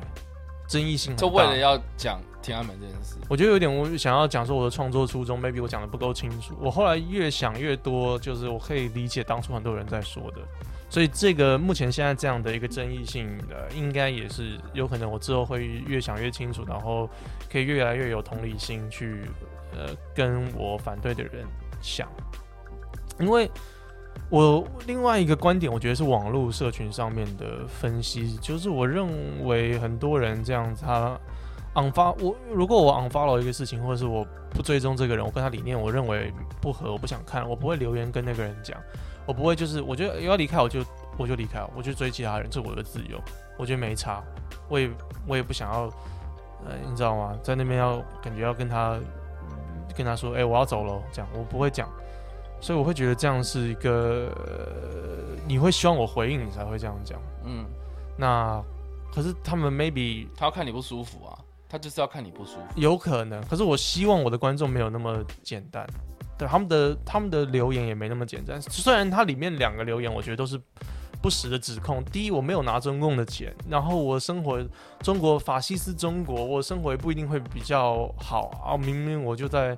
[0.71, 3.17] 争议性很大就为了要讲天安门这件事。
[3.29, 6.55] 我觉得有点我想要讲说我的创作初衷，maybe 我讲的不够清楚。
[6.61, 10.39] 我后来越想越多，就是我可以理解当初很多人在说的，
[10.89, 17.11] 所以这个目前现在这样的一个争议性的，应该也是有可能我之后会越想越清楚，然后
[17.51, 19.23] 可以越来越有同理心去
[19.73, 21.45] 呃跟我反对的人
[21.83, 22.09] 想，
[23.19, 23.51] 因为。
[24.31, 31.19] 我另外一个观点，我觉得是网络社群上面的分析，就是我认为很多人这样子，他
[31.75, 38.79] unfollow 我，如果我 unfollow 一个事情，或者是我不追踪这个人，我跟他理念我认为不合，我不想看，我不会留言跟那个人讲，
[39.27, 40.85] 我不会就是我觉得要离开我就
[41.17, 43.21] 我就离开，我就追其他人，这是我的自由，
[43.59, 44.23] 我觉得没差，
[44.69, 44.89] 我也
[45.27, 45.81] 我也不想要，
[46.65, 47.37] 呃，你知道吗？
[47.43, 48.97] 在那边要感觉要跟他
[49.97, 51.89] 跟他说，哎、我要走了，这样我不会讲。
[52.61, 57.21] 所以我会觉得这样是一个，呃你会希望我回应你才会这样讲。
[57.45, 57.65] 嗯，
[58.17, 58.63] 那
[59.13, 61.37] 可是他们 maybe 他要看你不舒服啊，
[61.69, 62.61] 他就是要看你不舒服。
[62.77, 65.85] 有可能，可是我希望我的观众没有那么简单，
[66.39, 68.61] 对他们的他们的留言也没那么简单。
[68.63, 70.61] 虽然它里面两个留言，我觉得都是
[71.21, 72.05] 不实的指控。
[72.05, 74.63] 第一，我没有拿中共的钱，然后我生活
[75.01, 78.77] 中国法西斯中国，我生活也不一定会比较好啊。
[78.77, 79.77] 明明我就在，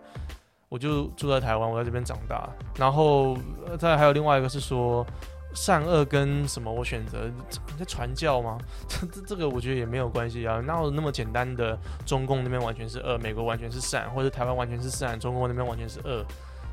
[0.72, 2.48] 我就住在台湾，我在这边长大。
[2.78, 3.36] 然后
[3.78, 5.06] 再还有另外一个是说。
[5.54, 6.72] 善恶跟什么？
[6.72, 7.30] 我选择
[7.78, 8.56] 在传教吗？
[8.88, 16.24] 这这这个我觉得也没有关系啊，哪有那么简单的中共那边完全是恶，美国完全是善，或者台湾完全是善，中国那边完全是恶，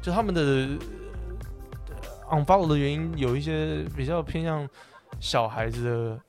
[0.01, 0.41] 就他们的
[2.29, 4.65] 呃 unfollow 的原因有一些比较偏向
[5.19, 6.19] 小孩子的、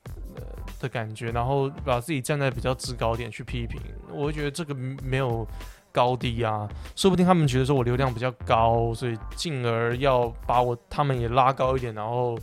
[0.81, 3.79] 的感觉，然后把自己站在比较制高点去批评，
[4.11, 5.47] 我会觉得这个没有
[5.91, 12.37] 高低啊，说不定他们觉得说我流量比较高，所以进而要把我他们也拉高一点，然后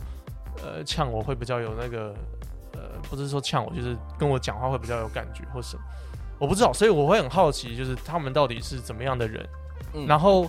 [0.63, 2.13] 呃呛我会比较有那个
[2.73, 5.83] 呃不是说呛我，就是跟我讲话会比较有感觉或什么，
[6.37, 9.47] 我不知道，所以我会很好奇，就是他们到底是怎么样的人。
[9.93, 10.47] 嗯然后，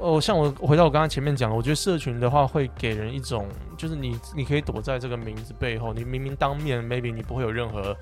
[0.00, 3.46] 哦，像我回到我刚刚前面讲的，我觉得社群的话会给人一种，
[3.78, 7.96] 就是你你可以躲在这个名字背后，你明明当面 maybe 你不会有任何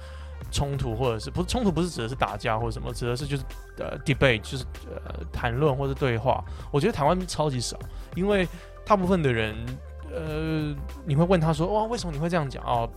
[0.51, 3.45] 冲突，或者是不是冲突，不是指的是打架或者什么，指的是就是
[3.79, 6.45] 呃 debate，就是呃谈论或者对话。
[6.71, 7.79] 我觉得台湾超级少，
[8.15, 8.47] 因为
[8.85, 9.55] 大部分的人，
[10.13, 12.89] 呃，你会问他说，哇，为什么你会这样讲啊？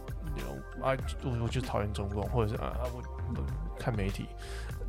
[0.81, 3.01] 啊，我我就讨厌中共，或者是啊，我
[3.35, 3.43] 我
[3.79, 4.27] 看媒体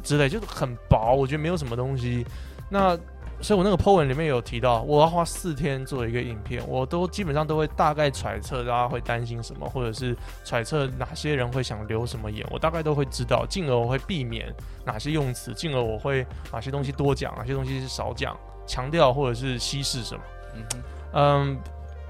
[0.02, 2.26] 之类，就是很薄，我觉得没有什么东西。
[2.68, 2.94] 那
[3.40, 14.53] 所以我那个 po 文里面有提到，我要花四天做一个影片，我都基本上都会大概揣测大家会担心什么，或者是揣测哪些人会想留什么言，我大概都会知道，进而我会避免
[14.85, 20.20] 哪些用词，进而我会哪些东西多讲，哪些东西是少讲，强调或者是稀释什么。
[20.55, 20.64] 嗯，
[21.12, 21.59] 嗯，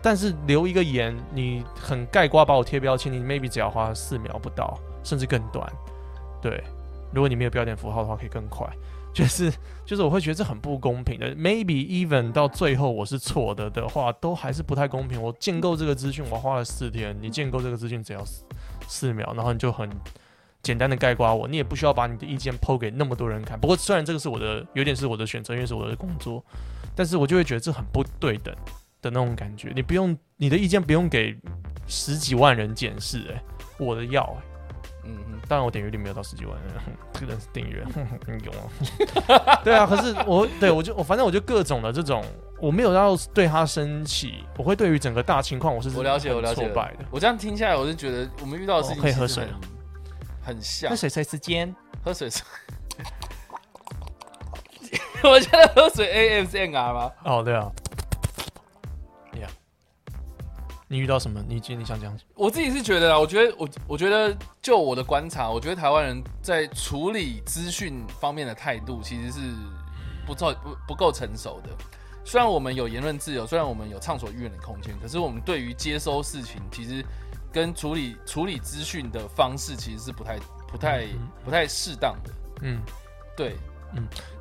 [0.01, 5.71] 但是留一个言，你很盖瓜把我贴标签，你 maybe 只要花四秒不到，甚至更短。
[6.41, 6.65] 对，
[7.13, 8.67] 如果你没有标点符号的话，可以更快。
[9.13, 9.51] 就是
[9.85, 11.35] 就是，我会觉得这很不公平的。
[11.35, 15.21] Maybe even 到最后我是错的的话，都还是不太公平。
[15.21, 18.45] 我建构这个资讯，我花了四天，你建构这个资讯只要四
[18.87, 19.89] 四秒，然后你就很
[20.63, 23.59] 简单的盖刮我，你也不需要把你的意见抛给那么多人看。
[23.59, 26.45] 不过虽然这个是我的，有点是我的选择，因为是我的工作，
[26.95, 28.55] 但是我就会觉得这很不对等
[29.01, 29.73] 的那种感觉。
[29.75, 31.37] 你不用你的意见不用给
[31.87, 33.41] 十几万人检视，诶，
[33.79, 34.37] 我的要、欸，
[35.49, 37.83] 当然我点阅率没有到十几万，哼 这个人是订阅，
[38.45, 38.53] 有
[39.35, 39.61] 啊？
[39.65, 42.23] 对啊，可是我对我就我反正我就各种的这种，
[42.61, 47.05] 我没有要对他生气，我会对于整个大情况我是我了解，我了解挫败的。
[47.11, 49.45] 我这样听下来，我是觉得我们遇到的事情哦可以喝水
[50.43, 50.97] 很很像那。
[50.97, 51.75] 水谁时间？
[52.05, 52.43] 喝水是，
[55.25, 57.11] 我现在喝水 ASMR 吗？
[57.25, 57.71] 哦，对啊
[60.89, 61.45] 你遇到什么？
[61.47, 62.33] 你你想讲什么？
[62.35, 69.41] 我自己是觉得啊，我觉得我我觉得就我的观察，我觉得台湾人在处理资讯方面的态度其实是
[70.27, 71.71] 不够不不够成熟的。
[72.25, 77.05] 虽然我们有言论自由，虽然我们有畅所欲言的空间，可是我们对于接收事情，其实
[77.53, 82.31] 跟处理处理资讯的方式其实是不太不太嗯不太适当的。
[82.63, 82.81] 嗯，
[83.37, 83.57] 对，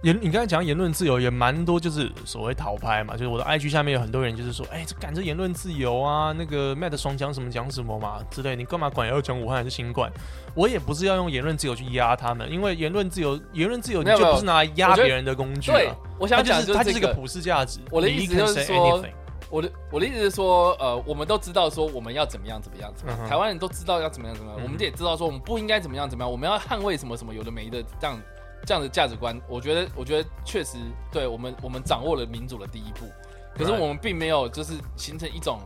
[0.01, 10.11] 言你刚才讲言论自由也蛮多，就是所谓讨拍嘛，就是我的 IG 下面有很多人就是说，哎、这赶着言论自由啊，那个 Matt 爽讲什么讲什么嘛之类，你干嘛管要讲武汉还是新冠？
[10.53, 16.77] 我也不是要用言论自由去压他们，因为言论自由，言论自由你就不是拿来压别人的工具对啊。，我想讲就是这个。
[16.77, 17.79] 它就是一个普世价值。
[17.89, 19.01] 我的意思就是说
[19.49, 28.19] 我的我的意思是说，呃，我们都知道说我们要怎么样怎么样怎么样，嗯台湾人都知道要怎么样怎么样，嗯我们也知道说我们不应该怎么样怎么样，我们要捍卫什么什么有的没的这样
[28.65, 29.39] 这样的价值观。
[29.47, 30.77] 我觉得我觉得确实
[31.11, 33.05] 对我们我们掌握了民主的第一步，
[33.55, 35.59] 可是我们并没有就是形成一种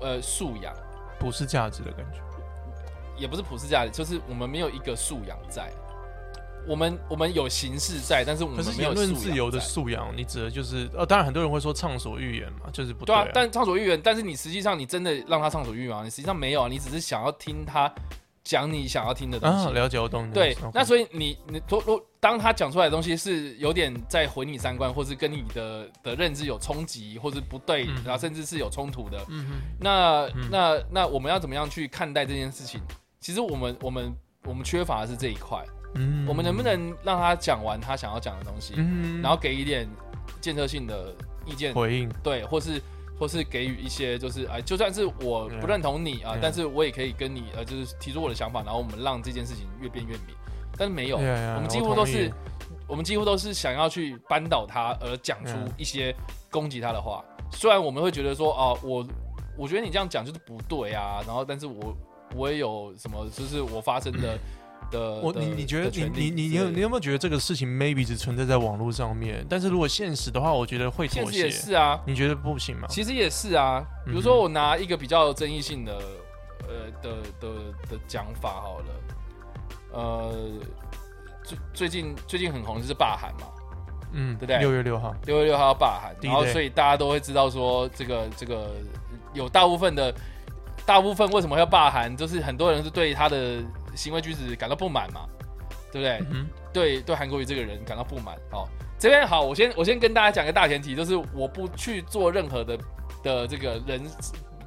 [0.00, 0.74] 呃素养，
[1.18, 2.20] 普世价值的感觉。
[3.16, 5.70] 也不是普世价值，就是我们没有一个素养在。
[6.66, 13.06] 我们我们有形式在，但是我可们没有论素养自由的在素养，你指的就是呃，当然很多人会说畅所欲言嘛，就是不啊，。
[13.06, 16.02] 对啊但畅所欲言，但是你实际上你真的让他畅所欲言吗？
[16.04, 17.92] 你实际上没有啊，你只是想要听他
[18.42, 19.66] 讲你想要听的东西。
[19.66, 29.18] 啊，了解我懂你的对意思。，那所以你你如如当他讲出来的东西是有点在毁你三观，或是跟你的的认知有冲击，或是不对，嗯然后甚至是有冲突的，
[29.78, 32.80] 那、嗯那那我们要怎么样去看待这件事情？
[33.20, 35.62] 其实我们我们我们缺乏的是这一块，
[35.94, 39.88] 嗯我们能不能让他讲完他想要讲的东西，嗯然后给一点
[40.40, 41.14] 建设性的
[41.46, 42.08] 意见，回应？
[42.22, 42.80] 对，或是
[43.20, 50.34] 或是给予一些就是哎，就算是我不认同你啊.但是我也可以跟你呃，就是提出我的想法，然后我们让这件事情越变越明。
[50.78, 52.32] 但是没有我们几乎都是
[52.88, 56.16] 我们几乎都是想要去扳倒他，而讲出一些
[56.50, 57.22] 攻击他的话。
[57.52, 59.06] 虽然我们会觉得说哦，我
[59.58, 61.94] 我觉得你这样讲就是不对啊，然后但是我
[62.34, 64.38] 我也有什么，就是我发生的
[64.90, 69.44] 的，我你你觉得你你你你有你有没有觉得这个事情 maybe 只存在在网络上面？
[69.48, 71.50] 但是如果现实的话，我觉得会妥现实也。
[71.50, 72.86] 是啊，你觉得不行吗？
[72.88, 75.94] 其实也是啊，比如嗯说我拿一个比较有争议性的
[76.62, 77.48] 呃的的
[77.90, 78.84] 的讲法好了，
[79.92, 80.50] 呃，
[81.44, 83.46] 最最近最近很红就是霸韩嘛，
[84.12, 88.70] 嗯，对不对六月六号，六月六号要罢韩，然后所以大家都会知道说这个这个
[89.32, 90.14] 有大部分的
[90.84, 93.62] 大部分为什么要罢韩，就是很多人是对他的
[94.00, 95.26] 行为举止感到不满嘛，
[95.92, 96.26] 对不对？
[96.30, 98.34] 嗯对对韩国瑜这个人感到不满。
[98.52, 98.66] 哦，
[98.98, 102.78] 这边好，我先我先跟大家讲个大前提，就是我不去做任何的
[103.22, 104.00] 的这个人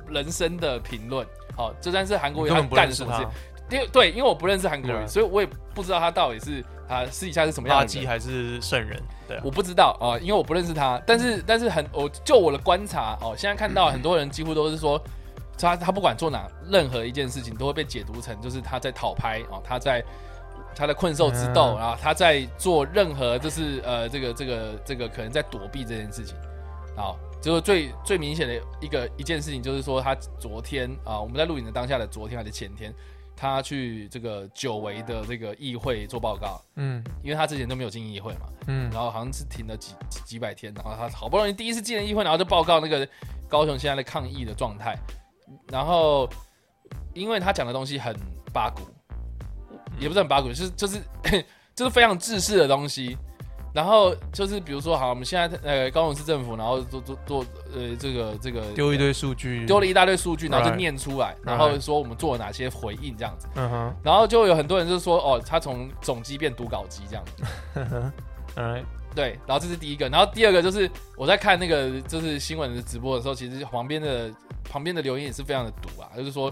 [0.07, 1.25] 人生的评论。
[1.55, 8.07] 好、就算是韩国瑜他干了什么事他，，因为对，因为我不认识韩国瑜，所以我也不知道他到底是他私底下是什么样垃的人圾。
[8.07, 9.01] 还是圣人？
[9.27, 11.01] 对啊，我不知道啊、因为我不认识他。
[11.05, 15.01] 但是但是很，我就我的观察哦，现在看到很多人几乎都是说，
[15.57, 20.03] 他他不管做哪任何一件事情，都会被解读成就是他在讨拍哦，他在
[20.75, 26.35] 他的困兽之斗，嗯然后他在做任何就是呃这个这个这个可能在躲避这件事情。
[26.95, 32.93] 好，就是最最明显的一个一件事情，就是说他昨天啊、我们在录影的当下的昨天还是前天，
[33.35, 38.41] 他去这个久违的这个议会做报告，嗯因为他之前都没有进议会嘛。
[38.67, 43.07] 嗯然后好像是停了几几几百天，然后他好不容易第一次进了议会，然后就报告那个
[43.47, 44.95] 高雄现在的抗议的状态，
[45.71, 46.29] 然后
[47.13, 48.15] 因为他讲的东西很
[48.53, 48.81] 八股，
[49.99, 51.01] 也不是很八股，就是就是
[51.75, 53.17] 就是非常制式的东西，
[53.73, 67.43] 然后就是比如说，好，我们现在呃高雄市政府，然后做做做呃这个这个丢一堆数据，丢了一大堆数据，然后就念出来，然后说我们做了哪些回应这样子，嗯哼，然后就有很多人就说哦，他从总机变读稿机这样子，
[68.55, 74.31] 嗯，对，然后这是第一个，然后第二个就是我在看那个就是新闻的直播的时候，其实旁边的
[74.69, 76.51] 旁边的留言也是非常的毒啊，就是说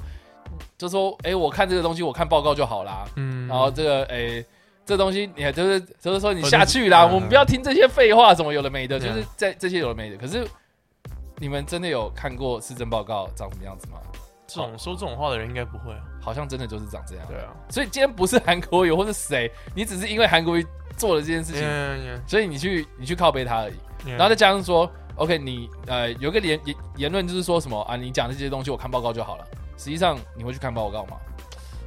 [0.78, 4.43] 就说哎，我看这个东西，我看报告就好啦，嗯，然后这个哎。
[4.84, 10.17] 这东西你还就是就是说你哦下去啦，就是我们不要听这些废话，什么有的没的，就是在这些有的没的。
[10.17, 10.45] 可是
[11.38, 14.00] 你们真的有看过市政报告长什么样子吗？
[14.47, 17.26] 这种说这种话的人应该不会啊，好像真的就是长这样。
[17.28, 20.65] 对啊，所以今天不是韩国瑜或是谁，你只是因为韩国瑜
[20.97, 23.76] 做了这件事情，嗯所以你去你去靠背他而已。
[24.08, 29.45] 嗯，然后再加上说，OK，你呃有一个言言言论就是说什么啊，你讲的这些东西我看报告就好了。
[29.78, 31.17] 实际上你会去看报告吗？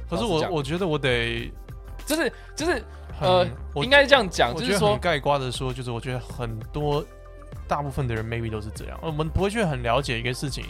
[0.09, 1.51] 可是我我觉得我得
[2.05, 2.83] 就是就是
[3.21, 7.03] 呃，我应该这样讲，我就是说盖瓜的说，就是我觉得很多
[7.67, 10.65] 大部分的人 maybe 都是这样，我们不会去很了解一个事情，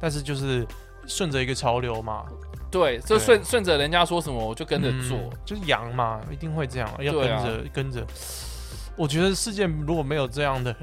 [0.00, 0.66] 但是就是
[1.06, 2.24] 顺着一个潮流嘛，
[2.70, 5.18] 对，就顺顺着人家说什么我就跟着做。
[5.18, 8.06] 嗯就是羊嘛，一定会这样，要跟着跟着。
[8.96, 10.74] 我觉得世界如果没有这样的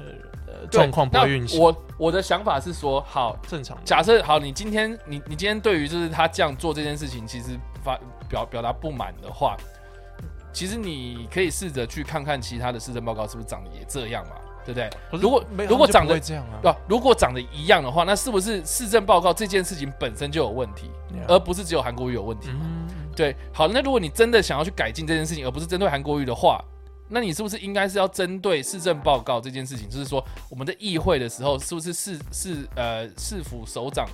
[0.66, 3.76] 状况，不运行，我我的想法是说，好，正常。
[3.84, 9.56] 假设好，你今天你你今天对于就是他这样做这件事情，其实发表表达不满的话，
[10.52, 14.90] 其实你可以试着去看看其他的市政报告是不是长得也这样嘛，对不对？
[15.20, 16.76] 如果如果长得会这样啊？
[16.88, 22.48] 如果长得一样的话，那是不是市政报告这件事情本身就有问题，Yeah 而不是只有韩国瑜有问题？
[22.52, 26.62] 嗯，对，好，那如果你真的想要去改进这件事情，而不是针对韩国瑜的话，
[27.08, 29.88] 那你是不是应该是要针对市政报告这件事情？
[29.88, 34.06] 就是说，我们的议会的时候，是不是市市呃市府首长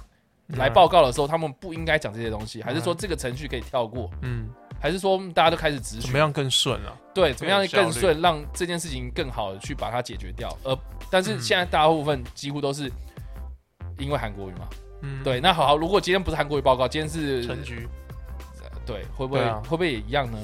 [0.57, 4.09] 来报告的时候，他们不应该讲这些东西，还是说这个程序可以跳过？
[4.23, 4.49] 嗯，
[4.81, 6.19] 还是说大家都开始执行怎么？
[6.19, 6.97] 样更顺啊？
[7.13, 10.49] 对，怎么样更顺，让这件事情更好的去把它解决掉？
[10.63, 10.77] 而
[11.11, 12.91] 但是嗯现在大部分几乎都是
[13.99, 14.69] 因为韩国语嘛。
[15.03, 17.89] 嗯，对，那好好，如果今天不是韩国语报告，今天是陈局。
[18.87, 20.39] 对，会不会、啊会不会也一样呢？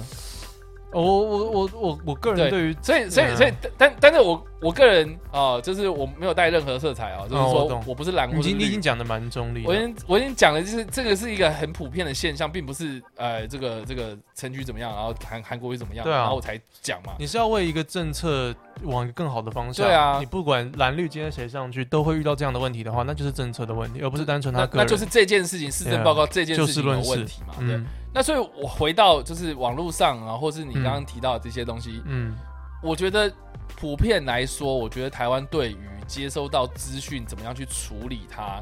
[0.92, 17.14] 哦我我我我我个人对于所以，所以，嗯所以，但但是我我个人啊、就是我没有带任何色彩啊，就是说哦我我不是蓝或是你已经你已经讲的蛮中立，我已经我已经讲的，就是这个是一个很普遍的现象，并不是呃这个这个城局怎么样，然后韩韩国又怎么样，对啊然后我才讲嘛。
[17.18, 19.86] 你是要为一个政策往一个更好的方向。
[19.86, 24.84] 对啊你不管蓝绿今天谁上去，都会遇到这样的问题的话，那就是政策的问题，而不是单纯他那个人。
[24.84, 27.54] 那就是这件事情市政报告这件就事情有事论事问题嘛？
[27.60, 27.76] 对。
[27.76, 32.36] 嗯那所以我回到就是网络上啊，或是你刚刚提到的这些东西，嗯。
[32.82, 33.30] 我觉得
[33.76, 38.58] 普遍来说，我觉得台湾对于接收到资讯怎么样去处理它，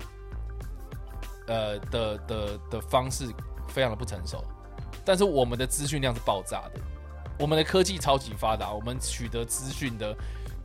[1.46, 3.32] 呃的的的方式
[3.68, 4.42] 非常的不成熟。
[5.04, 6.80] 但是我们的资讯量是爆炸的，
[7.38, 10.12] 我们的科技超级发达，我们取得资讯的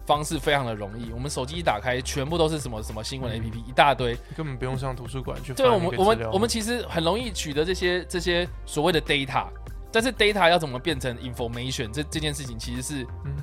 [0.05, 1.11] 方式非常的容易。
[1.11, 4.17] 我们手机一打开，全部都是什么什么新闻嗯 APP 一大堆。
[4.35, 9.47] 根本不用上图书馆去对，我们我们我们其实很容易取得这些这些所谓的 data，
[9.91, 13.35] 但是 data 要怎么变成 information 这这件事情，其实是嗯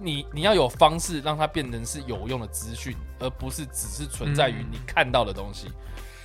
[0.00, 5.68] 你你要有方式让它变成是有用的资讯，而不是只是存在于嗯你看到的东西。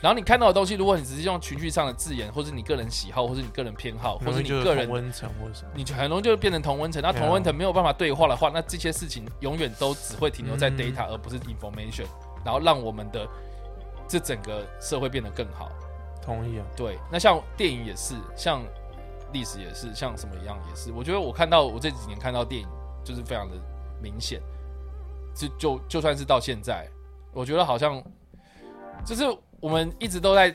[0.01, 5.69] 然后你看到的东西，如果你只是用情绪上的字眼，或是你个人喜好，或是你个人偏好，或是是你个人，温层或者什么。
[5.75, 6.99] 你就很容易就变成同温层。
[7.03, 12.07] 那同温层没有办法对话的话，那这些事情永远都只会停留在嗯 data，、而不是 information，
[12.43, 13.27] 然后让我们的
[14.07, 15.69] 这整个社会变得更好。
[16.19, 18.63] 同意啊，对，那像电影也是，像
[19.31, 20.91] 历史也是，像什么一样也是。
[20.91, 22.67] 我觉得我看到我这几年看到电影，
[23.03, 23.55] 就是非常的
[24.01, 24.41] 明显。
[25.33, 26.87] 就就就算是到现在，
[27.33, 28.03] 我觉得好像
[29.05, 29.23] 就是
[29.61, 30.53] 我们一直都在，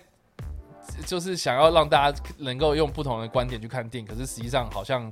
[1.06, 5.10] 就是想要让大家能够用不同的观点去看电影，可是实际上好像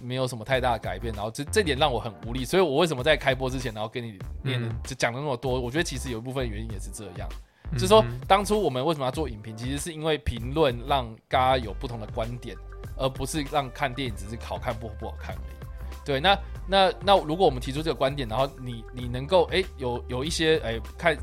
[0.00, 1.12] 没有什么太大的改变。
[1.12, 5.60] 然后这这点让我很无力，所以我为什么在开播之前，然后跟你念嗯就讲了那么多？
[5.60, 7.28] 我觉得其实有一部分原因也是这样。
[7.72, 12.56] 就是说嗯，当初我们为什么要做影评，其实是因为评论让大家有不同的观点，
[12.96, 16.04] 而不是让看电影只是好看不不好看而已。
[16.04, 16.38] 对，那
[16.68, 21.16] 那那如果我们提出这个观点，然后你你能够哎有有一些哎看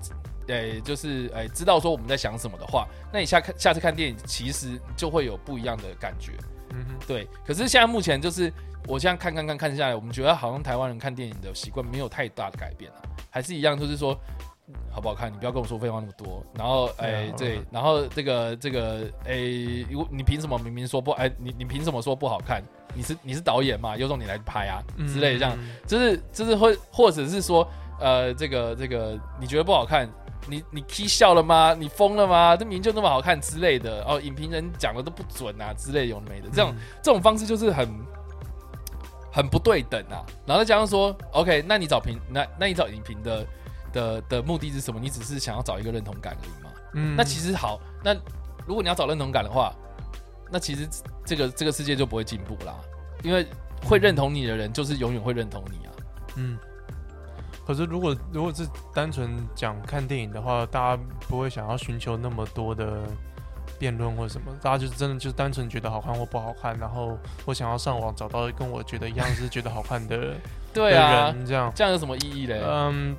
[0.50, 6.34] 哎就是哎知道说我们在想什么的话，那你下看下次看电影其实就会有不一样的感觉。
[6.72, 8.52] 嗯哼对，可是现在目前就是
[8.88, 14.16] 我现在看看看看下来，我们觉得好像台湾人看电影的习惯没有太大的改变啊，还是一样，就是说
[14.68, 16.46] 嗯好不好看，你不要跟我说废话那么多。
[16.56, 19.36] 然后哎、对然后这个这个哎，
[19.90, 22.62] 如你凭什么明明说不哎，你你凭什么说不好看？
[22.94, 25.56] 你是你是导演嘛，有种你来拍啊之类的这样。
[25.60, 27.68] 嗯就是就是会或者是说，
[28.00, 30.08] 呃，这个这个你觉得不好看，
[30.50, 31.76] 你你 k 笑了吗？
[31.78, 32.58] 你疯了吗？
[32.58, 37.88] 这明明就那么好看之类的哦，影评人讲的都不准啊之类的有没的，这种、嗯这种方式就是很
[39.32, 40.26] 很不对等啊。
[40.46, 43.46] 然后再加上说，OK，那你找评那那你找影评的
[43.94, 45.00] 的的目的是什么？
[45.00, 46.70] 你只是想要找一个认同感而已嘛。
[46.94, 48.14] 嗯那其实好，那
[48.66, 49.74] 如果你要找认同感的话，
[50.52, 50.88] 那其实
[51.26, 52.76] 这个这个世界就不会进步啦，
[53.24, 53.46] 因为
[53.84, 55.92] 会认同你的人就是永远会认同你啊。
[56.36, 56.58] 嗯。
[57.70, 63.04] 可是如果如果是单纯讲看电影的话，大家不会想要寻求那么多的
[63.78, 67.16] 辩论或什么，大家就是真的就是单纯觉得好看或不好看，然后
[67.46, 70.34] 我想要上网找到跟我觉得一样是觉得好看的的
[70.74, 71.72] 对啊，人，这样。
[71.76, 72.60] 这样有什么意义嘞？
[72.66, 73.16] 嗯，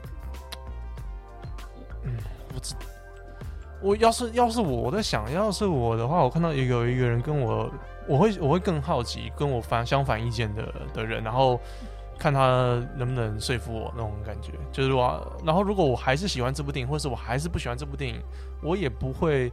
[2.03, 2.17] 嗯，
[2.53, 2.75] 我知，
[3.81, 7.71] 我要是要是我在想，要是我的话，我看到有有一个人跟我，
[8.09, 11.61] 我会我会更好奇跟我反相反意见的的人，然后
[12.21, 14.53] 看他能不能说服我那种感觉。
[14.71, 18.21] 就是我，然后如果我还是喜欢这部电影，或者是我还是不喜欢这部电影，
[18.63, 19.51] 我也不会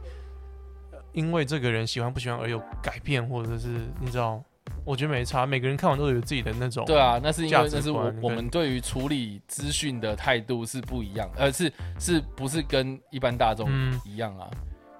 [0.92, 3.68] 呃因为这个人喜欢不喜欢而有改变，或者是
[4.00, 4.40] 你知道。
[4.84, 14.46] 我觉得没差，每个人看完都有自己的那种对啊，那是因为那是我我们对于处理资讯的态度是不一样，呃，是是不是跟一般大众嗯一样啊？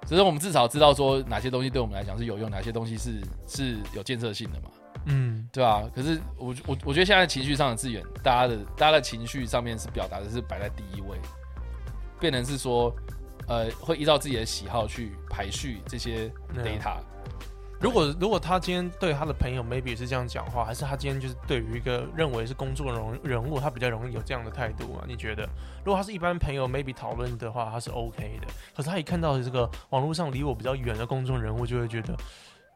[0.07, 4.71] 只是我们至少知道说哪些东西对我们来讲是有用，哪些东西是是有建设性的嘛，
[5.09, 5.83] 嗯对啊。
[5.95, 11.19] 可是我我我觉得现在情绪上的资源，大家的大家的情绪上面是表达的是摆在第一位，
[12.21, 12.95] 变成是说，
[13.47, 16.99] 呃，会依照自己的喜好去排序这些 data。
[17.81, 25.05] 如果如果他今天对他的朋友 maybe 是这样讲话，还是他今天就是对于一个认为是公众人人物，他比较容易有这样的态度啊？
[25.07, 25.49] 你觉得？
[25.85, 28.49] 如果他是一般朋友 maybe 讨论的话，他是 OK 的。
[28.77, 32.17] 可是他一看到这个网络上离我比较远的公众人物，就会觉得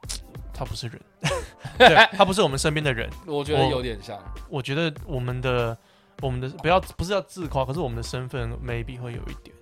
[0.54, 1.00] 他不是人，
[1.78, 3.08] 对他不是我们身边的人。
[3.26, 5.76] 我觉得有点像，我觉得我们的
[6.20, 9.54] 我们的不要不是要自夸，可是我们的身份 maybe 会有一点。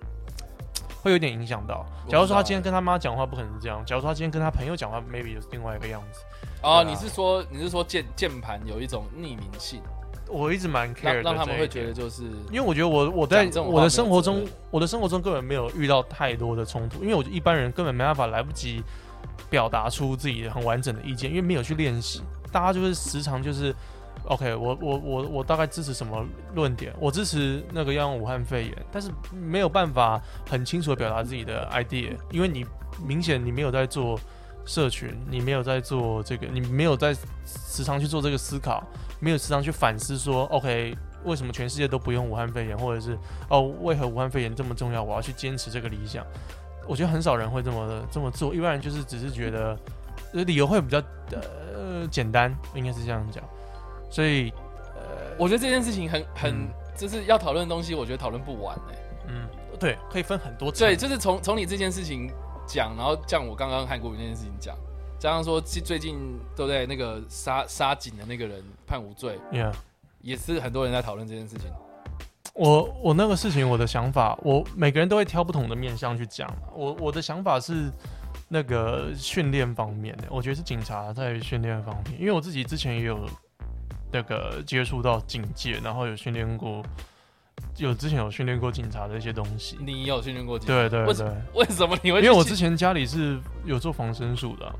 [1.03, 1.83] 会有点影响到。
[2.07, 3.83] 假如说他今天跟他妈讲话，不可能是这样。
[3.83, 6.19] 假如说他今天跟他朋友讲话，maybe 就是另外一个样子。
[6.61, 9.81] 哦，啊你是说你是说键键盘有一种匿名性，
[10.29, 18.83] 我一直蛮 care 的让让他们会觉得就是因为我觉得我我在我的生活中我的生活中根本没有遇到太多的冲突，因为我一般人根本没办法来不及
[19.49, 22.21] 表达出自己很完整的意见，因为没有去练习。
[22.51, 23.73] 大家就是时常就是
[24.25, 32.65] ，OK，我我我我大概支持什么论点，我支持那个要用武汉肺炎，但是没有办法很清楚的表达自己的 idea，因为你
[33.05, 34.19] 明显你没有在做
[34.65, 37.13] 社群，你没有在做这个，你没有在
[37.45, 38.83] 时常去做这个思考，
[39.19, 43.17] 没有时常去反思说，OK，为什么全世界都不用武汉肺炎，或者是
[43.49, 46.25] 哦，为何武汉肺炎这么重要，我要去坚持这个理想？
[46.87, 49.77] 我觉得很少人会这么这么做，一般人就是只是觉得
[50.33, 51.01] 呃理由会比较
[51.31, 53.43] 呃简单，应该是这样讲。
[54.09, 54.51] 所以
[54.95, 58.95] 呃，我觉得这件事情很很嗯就是要讨论的东西，我觉得讨论不完哎、
[59.27, 59.47] 嗯，
[59.79, 62.29] 对，可以分很多层对，就是从从你这件事情
[62.67, 64.75] 讲，然后像我刚刚韩国语那件事情讲，
[65.17, 66.17] 加上说最最近
[66.55, 66.85] 对不对？
[66.85, 69.73] 那个杀杀警的那个人判无罪，，Yeah。
[70.21, 71.71] 也是很多人在讨论这件事情。
[72.53, 76.53] 我我那个事情，我的想法，我每个人都会挑不同的面向去讲。
[76.75, 77.89] 我我的想法是
[78.49, 83.25] 那个训练方面的，我觉得是警察在训练方面，因为我自己之前也有
[84.11, 86.83] 那个接触到警戒，然后有训练过，
[87.77, 89.77] 有之前有训练过警察的一些东西。
[89.79, 90.67] 你有训练过警？
[90.67, 92.21] 对对对，为什么你会？
[92.21, 94.75] 因为我之前家里是有做防身术的啊、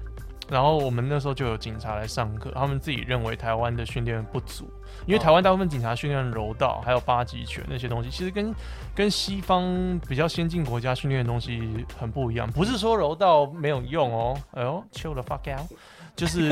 [0.49, 4.69] 然后我们那时候就有警察来上课，他们自己认为台湾的训练不足，
[5.06, 8.54] 因为哦台湾大部分警察训练柔道还有八极拳那些东西，其实跟
[8.96, 12.50] 跟西方比较先进国家训练的东西很不一样。
[12.52, 15.70] 不是说柔道没有用哦，哎呦，chill the fuck out，
[16.16, 16.50] 就 是，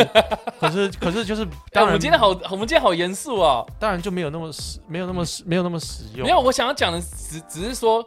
[0.60, 3.66] 可是可是就是， 哎当然我们今天好，我们今天好严肃哦。
[3.80, 6.26] 当然就没有那么实，没有那么实，没有那么实用。
[6.26, 8.04] 没有，我想要讲的只只是说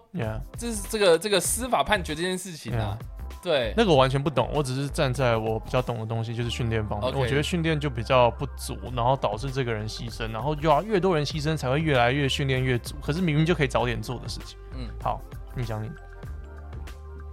[0.59, 2.97] 这是这个这个司法判决这件事情啊。
[3.43, 7.13] 对，那个我完全不懂，我只是站在我比较懂的东西，就是训练方面。
[7.19, 12.95] 我觉得训练就比较不足，然后导致这个人牺牲，然后就要越多人牺牲才会越来越训练越足。
[13.03, 14.57] 可是明明就可以早点做的事情。
[14.75, 15.21] 嗯，好，
[15.57, 15.91] 你讲你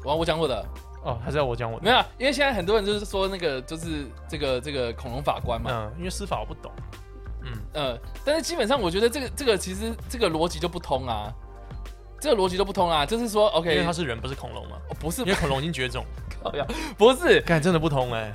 [0.04, 0.66] 我我讲我的
[1.04, 1.84] 哦，还是要我讲我的？
[1.86, 6.72] 没有啊，因为现在很多人就是说那个就是这个这个恐龙法官嘛，嗯，因为司法我不懂。
[7.44, 11.32] 嗯，呃，但是基本上我觉得这个这个其实这个逻辑就不通啊，
[12.20, 14.76] 这个逻辑都不通啊，就是说 OK，因为他是人，不是恐龙嘛。
[14.90, 16.06] 哦不是因为恐龙已经绝种，
[16.44, 16.66] 靠呀，
[16.98, 18.34] 不是干真的不通哎、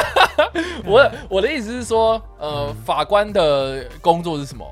[0.84, 4.66] 我我的意思是说，呃，嗯法官的工作是什么？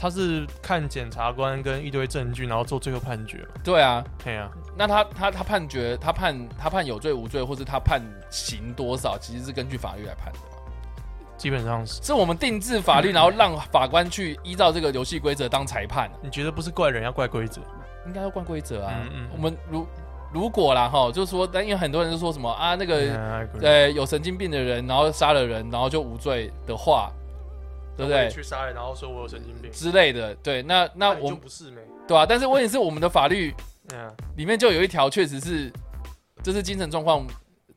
[0.00, 3.44] 他是看检察官跟一堆证据，然后做最后判决。
[3.64, 8.00] 对啊，对啊，那他他他判决他判他判有罪无罪，或是他判
[8.30, 10.57] 刑多少，其实是根据法律来判的嘛。
[11.38, 12.02] 基本上是。
[12.02, 17.62] 是我们定制法律，然后让法官去依照这个游戏规则当裁判，你觉得不是怪人，要怪规则？
[18.06, 18.92] 应该要怪规则啊。
[19.04, 19.86] 嗯嗯我们如
[20.30, 27.10] 如果啦哈，就是说，但因为很多人就说什么啊，那个 Yeah, 呃有神经病的人，然后杀了人，然后就无罪的话，
[27.96, 28.28] 对不对？
[28.28, 33.54] 去杀人，然后说我有神经病，之类的，对，那那你我就不是没，对啊，但是问题是我们的法律
[33.94, 35.72] 嗯，里面就有一条，确实是
[36.42, 37.26] 就是精神状况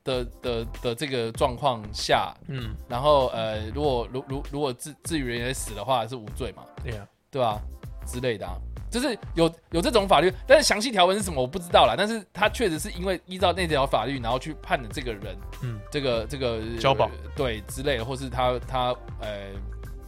[0.04, 7.60] 的的的这个状况下，嗯，然后呃，如果如如如果至至于人也死的话，是无罪嘛，对呀，对吧、
[8.06, 8.56] 之类的啊，
[8.90, 11.96] 就是有有这种法律，但是详细条文是什么我不知道啦。
[11.98, 17.06] 但是他确实是因为依照那条法律，然后去判的这个人，嗯，这个这个交保。
[17.06, 18.90] 呃对之类的，或是他他
[19.20, 19.52] 呃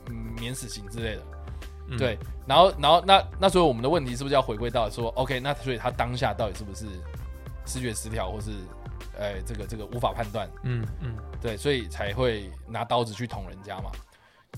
[0.09, 1.21] 嗯免死刑之类的，
[1.87, 1.97] 嗯。
[1.97, 6.85] 对，然后然后那那所以我们的问题是不是要回归到说，OK，那所以他当下到底是不是
[7.65, 8.51] 视觉失调，或是
[9.17, 10.49] 呃这个这个无法判断？
[10.63, 13.91] 嗯嗯，对，所以才会拿刀子去捅人家嘛。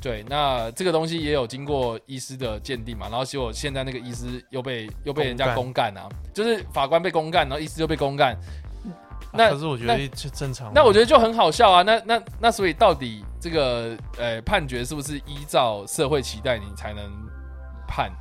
[0.01, 8.37] 对，那这个东西也有经过医师的鉴定嘛，然后结果现在那个医师又被又被人家公干啊，就是法官被公干，然后医师又被公干，
[9.31, 11.81] 那啊可是我觉得就正常，那我觉得就很好笑啊。
[11.81, 17.09] 那那那所以到底这个呃判决是不是依照社会期待你才能
[17.87, 18.11] 判？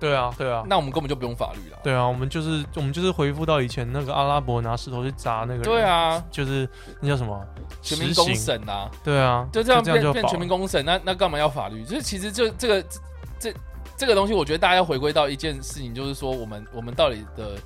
[0.00, 1.78] 对啊对啊，那我们根本就不用法律了。
[1.82, 6.68] 对啊，我们就是我们就是回复到以前那个阿拉伯拿石头去砸那个人，对，啊，就是
[7.00, 7.38] 那叫什么？
[7.82, 11.84] 全民公审啊，对啊，就这样变变全民公审，那那干嘛要法律？
[11.84, 12.98] 就是其实就这个这
[13.38, 13.54] 这
[13.96, 17.56] 这个东西，我觉得大家要回归到一件事情，就是说我们我们到底的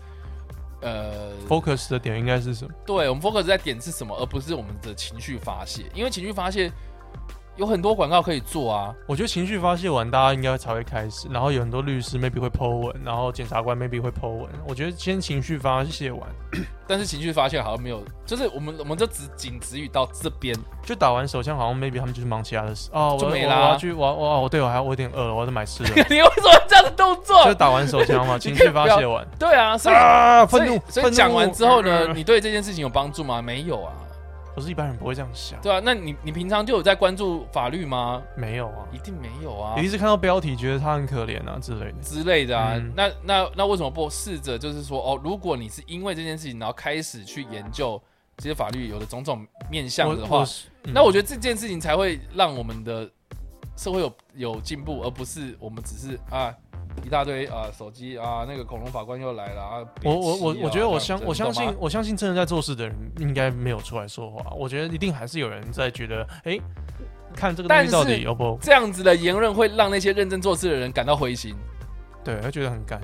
[0.83, 2.71] 呃，focus 的点应该是什么？
[2.85, 6.71] 对我们 focus 在点是什么，而不是我们的情绪发泄，因为情绪发泄
[7.57, 14.49] 有很多广告可以做啊，我觉得情绪发泄完，大家应该才会开始，然后有很多律师 maybe 会 Po 文，然后检察官 maybe 会 Po 文。
[14.67, 16.21] 我觉得先情绪发泄完，
[16.87, 25.91] 但是情绪发泄好像没有，就是我们我们就只仅止于到这边，就打完手枪，好像 maybe 他们就是忙其他的事哦，我就没啦我我要去，我要我要我对我还我有点饿了，我要去买吃的。
[26.11, 27.55] 你为什么这样的动作就？
[27.55, 29.95] 打完手枪嘛， 情绪发泄完，对啊，所以、
[30.49, 33.41] 愤怒，所以讲完之后呢，呃你对这件事情有帮助吗？
[33.41, 33.93] 没有啊，
[34.55, 38.23] 可是一般人不会这样想，对啊，那你你平常就有在关注法律吗？
[38.37, 41.99] 没有啊，一定没有啊你一直看到标题觉得他很可怜啊之类的。
[42.01, 42.75] 之类的啊。
[42.77, 48.01] 嗯那那那为什么不试着就是说哦，如果你是因为这件事情，然后开始去研究
[48.37, 50.45] 这些法律有的种种面向的话
[50.85, 53.11] 那我觉得这件事情才会让我们的
[53.77, 56.55] 社会有有进步，而不是我们只是啊。
[57.03, 59.85] 一大堆啊，手机啊，那个恐龙法官又来了啊！
[60.01, 66.59] 别我我我我觉得我相我相信我相信真的在做事的人应该没有出来说话，我觉得一定还是有人在觉得，哎、
[67.35, 71.55] 看这个东西到底有不这样子的言论会让那些认真做事的人感到灰心。
[72.23, 73.01] 对，他觉得很干。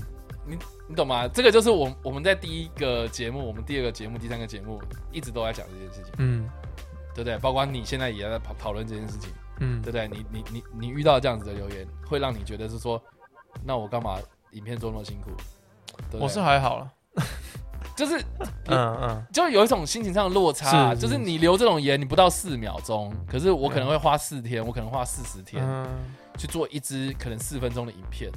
[0.47, 0.57] 你
[0.88, 1.28] 你懂吗？
[1.28, 4.80] 这个就是我我们在第一个节目、我们第二个节目、第三个节目
[5.12, 6.49] 一直都在讲这件事情，嗯
[7.14, 7.36] 对不对？
[7.38, 9.30] 包括你现在也在讨讨论这件事情，
[9.61, 10.09] 嗯对不对？
[10.09, 13.01] 你你你你遇到这样子的留言，会让你觉得是说，
[13.64, 14.18] 那我干嘛
[14.53, 15.30] 影片做那么辛苦？
[16.11, 16.20] 对对？
[16.20, 16.92] 我是还好了，
[17.96, 18.18] 就是
[18.68, 25.86] 嗯嗯，就有一种心情上的落差，是就是你留这种言，你不到四秒钟，可是我可能会花四天，我可能花四十天嗯。
[26.38, 28.30] 去做一支可能四分钟的影片，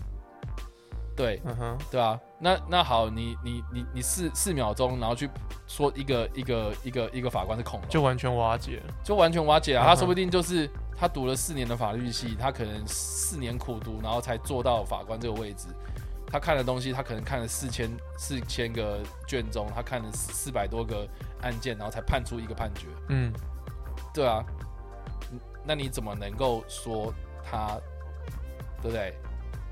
[1.16, 5.30] 对，嗯哼，对啊，那那好，你你你你四四秒钟，然后去
[5.68, 8.94] 说一个一个一个一个法官是恐龙，就就完全瓦解了。
[9.06, 9.84] 就完全瓦解了。
[9.84, 15.68] 嗯他说不定就是他读了四年的法律系，他可能四年苦读，然后才做到法官这个位置。
[16.28, 21.08] 他看的东西，他可能看了四千四千个卷宗，他看了四百多个
[21.42, 22.88] 案件，然后才判出一个判决。
[23.10, 23.32] 嗯，
[24.14, 24.44] 对啊，
[25.32, 27.14] 嗯那你怎么能够说
[27.44, 27.80] 他，
[28.82, 29.16] 对不对？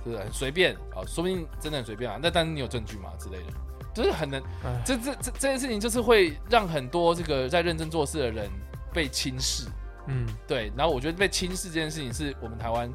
[0.03, 2.19] 是很随便啊，说不定真的很随便啊。
[2.21, 3.53] 那但是你有证据吗之类的，
[3.93, 8.49] 就是很能哎，这这这这件事情，就是会让很多这个在认真做事的人
[8.93, 9.67] 被轻视。
[10.07, 12.91] 嗯对，然后我觉得被轻视这件事情是我们台湾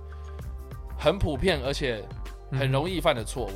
[0.98, 2.04] 很普遍，而且
[2.52, 3.00] 很容易。
[3.00, 3.50] 犯的错误。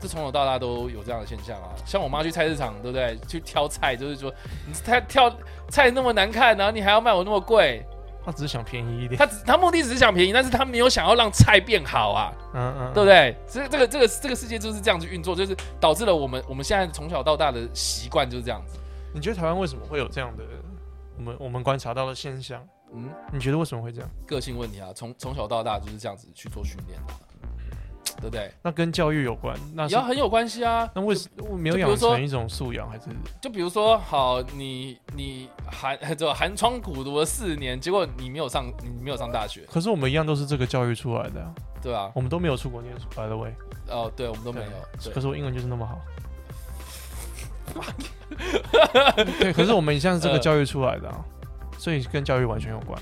[0.00, 3.16] 这从小到大都有这样的现象啊，像我妈去菜市场，对不对？
[3.28, 4.32] 去挑菜，就是说
[4.66, 5.36] 你挑挑
[5.68, 7.84] 菜那么难看，然后你还要卖我那么贵，
[8.24, 9.18] 他只是想便宜一点。
[9.18, 13.36] 他只他目的只是想便宜，但是他没有想要让菜变好啊，嗯嗯，对不对？
[13.46, 18.78] 这这个这个这个世界就是这样子运作，就是导致了我们我们现在从小到大的习惯就是这样子。
[19.12, 20.44] 你觉得台湾为什么会有这样的
[21.20, 22.66] 我们我们观察到的现象？
[22.94, 24.10] 嗯，你觉得为什么会这样？
[24.26, 27.20] 个性问题啊，从从小到大就是这样子去做训练的啊，
[28.16, 28.50] 对不对？
[28.62, 29.54] 那跟教育有关？
[29.74, 30.90] 那也要很有关系啊。
[30.94, 33.04] 那为什么没有养就比如说成一种素养，还是
[33.38, 43.52] 就比如说，好，你你寒 这寒窗苦读了四年，结果你没有上，你没有上大学，可是我们一样都是这个教育出来的、啊，对啊、我们都没有出国念书，by the way。
[43.90, 45.10] 哦，对，我们都没有。
[45.12, 46.00] 可是我英文就是那么好。
[49.38, 51.24] 对，可是我们一向是这个教育出来的啊，
[51.78, 53.00] 所以跟教育完全有关。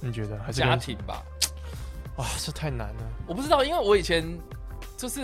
[0.00, 0.74] 你觉得还是家？
[0.76, 1.22] 庭吧，
[2.16, 3.02] 哇，这太难了。
[3.26, 4.24] 我不知道，因为我以前
[4.96, 5.20] 就是，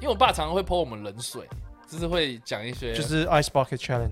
[0.00, 1.46] 因为我爸常常会泼我们冷水，
[1.86, 4.10] 就是会讲一些，就是 ice bucket challenge。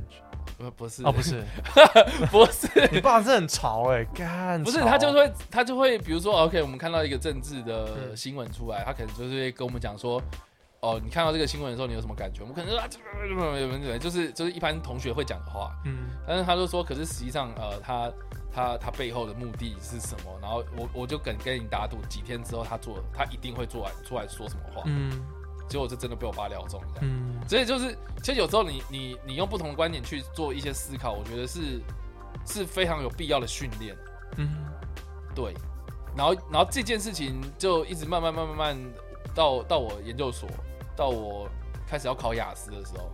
[0.58, 1.42] 不不是哦，不是，
[2.32, 10.20] 不是你爸是很潮哎，干不是，他就会他就会比如说 OK，我们看到一个政治的嗯新闻出来，他可能就是会跟我们讲说。
[10.80, 12.42] 哦，你看到这个新闻的时候，你有什么感觉？
[12.42, 12.98] 我们可能说啊，这
[13.88, 18.12] 个就是就是一般同学会讲的话，嗯但是他就说，可是实际上，呃，他
[18.52, 20.38] 他他背后的目的是什么？
[20.40, 24.82] 然后我我就跟跟你打赌，几天之后他做，他一定会做来出来说什么话。
[24.86, 25.20] 嗯
[25.68, 27.00] 结果就真的被我爸料中，这样。
[27.02, 31.82] 嗯所以就是，其实有时候你你你用不同的观点去做一些思考，我觉得是
[32.46, 33.96] 是非常有必要的训练。
[34.36, 34.64] 嗯
[35.34, 35.52] 对，
[36.16, 38.78] 然后然后这件事情就一直慢慢慢慢慢
[39.34, 40.48] 到到我研究所，
[40.98, 41.48] 到我
[41.86, 43.08] 开始要考雅思的时候，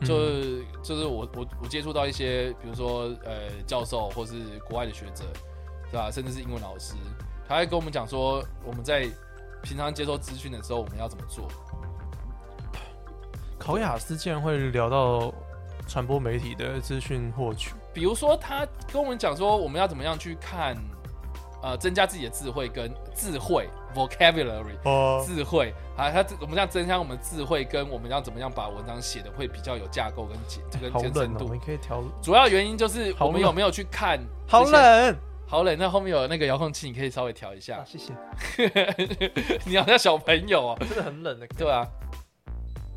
[0.00, 5.24] 嗯就是就是我我我接触到一些，比如说呃教授或是国外的学者，
[5.90, 6.10] 对吧？
[6.10, 6.94] 甚至是英文老师，
[7.48, 9.08] 他会跟我们讲说，我们在
[9.62, 11.48] 平常接收资讯的时候，我们要怎么做。
[13.58, 15.32] 考雅思竟然会聊到
[15.86, 20.76] 传播媒体的资讯获取，比如说，他跟我们讲说，我们要怎么样去看，
[21.62, 31.52] 呃，增加自己的智慧跟智慧 vocabulary 哦智慧啊，他我们这样增加我们的智慧，跟我们要怎么样把文章写的会比较有架构跟结跟好冷哦，跟深度。
[31.52, 35.16] 你可以调，主要原因就是我们有没有去看，好，冷
[35.48, 35.76] 好冷。
[35.78, 37.84] 那后面有那个遥控器，你可以稍微调一下啊，。
[37.84, 38.12] 谢谢，
[39.66, 41.86] 你好像小朋友哦，真的很冷的，对啊。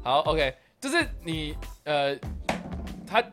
[0.03, 2.15] 好，OK，就是你呃，
[3.07, 3.23] 他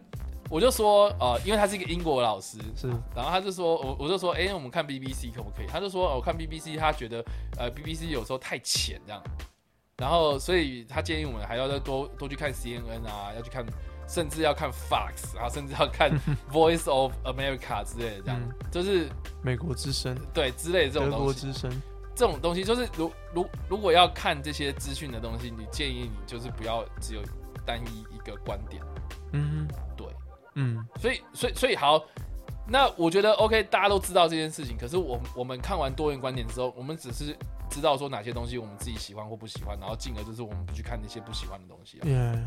[0.51, 2.89] 我就说呃，因为他是一个英国老师，是。
[3.15, 5.67] 然后他就说，我我就说，哎、我们看 BBC 可不可以？
[5.67, 7.25] 他就说，哦我看 BBC，他觉得
[7.59, 9.23] 呃 BBC 有时候太浅这样，
[9.99, 13.65] 然后所以他建议我们还要再多多去看 CNN 啊，要去看，
[14.09, 16.11] 甚至要看 Fox，然后 甚至要看
[16.51, 18.55] Voice of America 之类的，这样、嗯。
[18.71, 19.07] 就是
[19.43, 21.53] 美国之声，对之类的这种德国东西。
[21.53, 21.71] 之声，
[22.15, 27.21] 这种东西就是如如如果要看这些资讯的东西，你建议你就是不要只有
[27.67, 28.83] 单一一个观点，
[29.33, 30.07] 嗯对。
[30.59, 32.03] 嗯所以，所以，所以好，
[32.67, 34.77] 那我觉得 OK，大家都知道这件事情。
[34.77, 37.37] 可是我我们看完多元观点之后，我们只是
[37.71, 42.05] 知道说哪些东西我们自己喜欢或不喜欢，然后进而就是我们不去看那些不喜欢的东西啊。
[42.09, 42.45] 耶，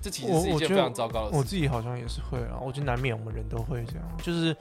[0.00, 1.48] 这其实是一件非常糟糕的事我事。
[1.50, 4.56] 自己好像也是会啊，我觉得难免我们人都会这样，就是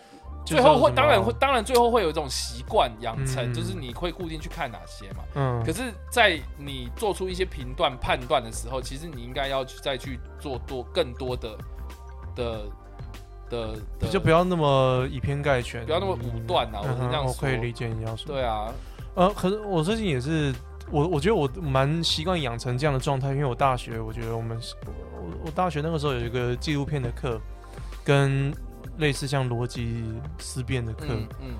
[0.46, 5.24] 最后会，当然会，当然最后会有一种习惯养成，嗯就是你会固定去看哪些嘛。
[5.36, 11.58] 嗯可，是，在你做出一些评断、判断的时候，其实你应该要去再去做多更多的
[12.36, 12.62] 的
[13.50, 18.72] 的的，就不要那么以偏概全，不要那么武断啊我嗯是这样我可以理解你要说，对啊，
[19.16, 20.54] 呃，可是我最近也是，
[20.92, 27.42] 我我觉得我蛮习惯养成这样的状态，因为我大学，我觉得我们我我我大学那个时候有一个纪录片的课，
[28.04, 28.54] 跟
[28.98, 30.04] 类似像逻辑
[30.38, 31.56] 思辨的课，嗯嗯。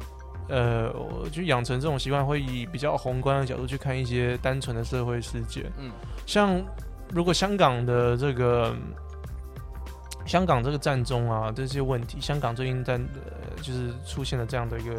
[0.50, 5.92] 呃，我就养成这种习惯，会以比较宏观的角度去看一些单纯的社会事件，嗯。
[6.26, 6.60] 像
[7.12, 8.76] 如果香港的这个。
[10.30, 14.94] 香港这个战中啊，这些问题，香港最近在呃，就是出现了这样的一个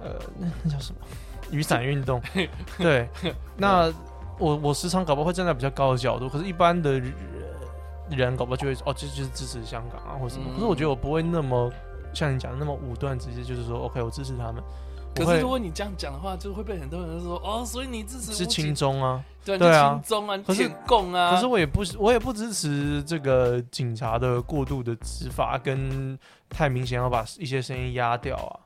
[0.00, 1.00] 呃，那 那叫什么
[1.50, 2.22] 雨伞运动？
[2.78, 3.08] 对，
[3.58, 3.92] 那
[4.38, 7.12] 我我时常搞不好会站在比较高的角度，可是一般的人
[8.10, 10.44] 人搞不好就会哦，这就是支持香港啊，或什么。
[10.46, 11.68] 嗯可是我觉得我不会那么
[12.14, 14.62] 像你讲的那么武断，直接就是说 OK，我支持他们。
[15.24, 21.30] 可是如果你这样讲的话，就会被很多人说哦，所以你支持是亲景中啊，对对啊你亲中啊，可是舔共啊。
[21.34, 28.60] 可是我也不我也不支持这个警察的过度的执法，跟太明显要把一些声音压掉啊，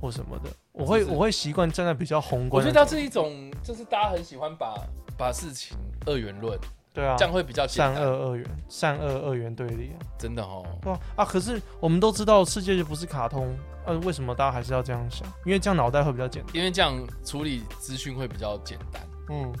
[0.00, 0.50] 或什么的。
[0.72, 2.66] 我会我会习惯站在比较宏观我。
[2.66, 4.74] 觉得它是一种，就是大家很喜欢把
[5.18, 5.76] 把事情
[6.06, 6.58] 二元论，
[6.92, 8.04] 对啊这，样会比较简善单。
[8.04, 9.98] 恶二元，善恶二元对立啊。
[10.18, 15.26] 真的哦，对啊，啊，可是我们都知道世界就不是卡通，呃，为什么大家还是要这样想？
[15.46, 16.54] 因为这样脑袋会比较简单。
[16.54, 19.52] 因为这样处理资讯会比较简单，嗯，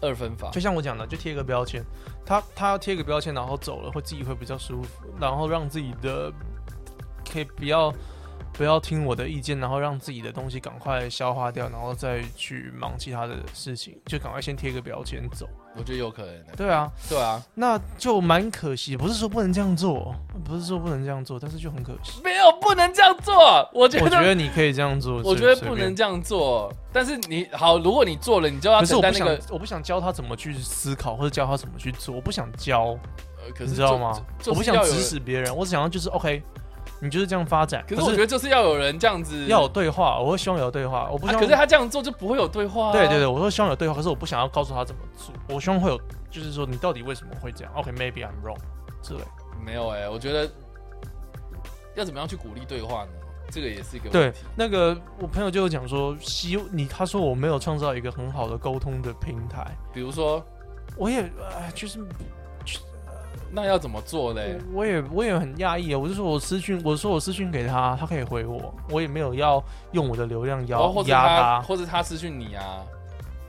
[0.00, 0.60] 二分法就。
[0.60, 1.84] 像我讲的，就贴一个标签，
[2.24, 6.32] 他他要贴一个标签，然后走了，会自己会比较舒服，然后让自己的
[7.30, 7.94] 可以不要
[8.52, 15.48] 不要听我的意见，然后让自己的东西赶快消化掉，然后再去忙其他的事情，就赶快先贴个标签走。
[15.78, 16.52] 我觉得有可能的。
[16.56, 20.14] 对啊，对啊，那就蛮可惜，不是说不能这样做，
[20.44, 22.20] 不是说不能这样做，但是就很可惜。
[22.24, 23.34] 没有不能这样做。
[23.72, 26.72] 我觉我觉得，你可以这样做， 我觉得不能这样做。
[26.92, 29.38] 但是你好，如果你做了，你就要承担那个。
[29.50, 32.96] 我不想教他怎么去思考，或者教他怎么去做，我不想教，
[33.44, 34.18] 呃可是你知道吗？
[34.46, 36.42] 我不想指使别人，我只想要就是 OK，
[37.06, 37.82] 你就是这样发展。
[37.88, 39.46] 可是我觉得就是要有人这样子。
[39.46, 41.44] 要有对话，我会希望有对话，我不啊，希望。
[41.44, 42.92] 可是他这样做就不会有对话、啊。
[42.92, 45.98] 对对对，我说希望有对话，可是我不想要告诉他怎么做，我希望会有，
[46.30, 48.58] 就是说你到底为什么会这样？OK，maybe、I'm wrong
[49.00, 49.20] 之类。
[49.64, 50.50] 没有哎、我觉得
[51.94, 53.10] 要怎么样去鼓励对话呢？
[53.50, 60.44] 这个也是一个对问题。，那个我朋友就有讲说，希你他说我没有创造一个很好的沟通的平台，比如说，
[60.96, 61.98] 我也呃就是。
[63.50, 64.58] 那要怎么做嘞？
[64.72, 65.98] 我也我也很讶异啊！
[65.98, 72.82] 我就说我私讯，我说我私讯给他，他可以回我，我也没有要用我的流量然后或者压压他，或者他私讯你啊，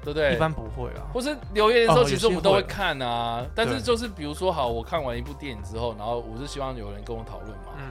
[0.04, 0.34] 对不对？
[0.34, 1.06] 一般不会啊。
[1.14, 3.46] 或是留言的时候，哦其实我们都会看啊。
[3.56, 7.84] 但是就是比如说，好，我看完一部电影之后，然后我是希望有人跟我讨论嘛，嗯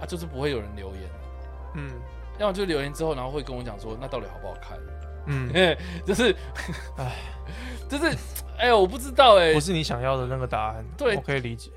[0.00, 1.02] 啊，就是不会有人留言，
[1.74, 1.90] 嗯
[2.38, 4.76] 要么就留言之后，然后会跟我讲说，那到底好不好看？
[5.26, 5.48] 嗯，
[6.04, 6.34] 就是，
[6.98, 7.12] 唉，
[7.88, 8.16] 就是，
[8.58, 11.70] 哎呦，我不知道哎不，是你想要的那个答案，对我可以理解。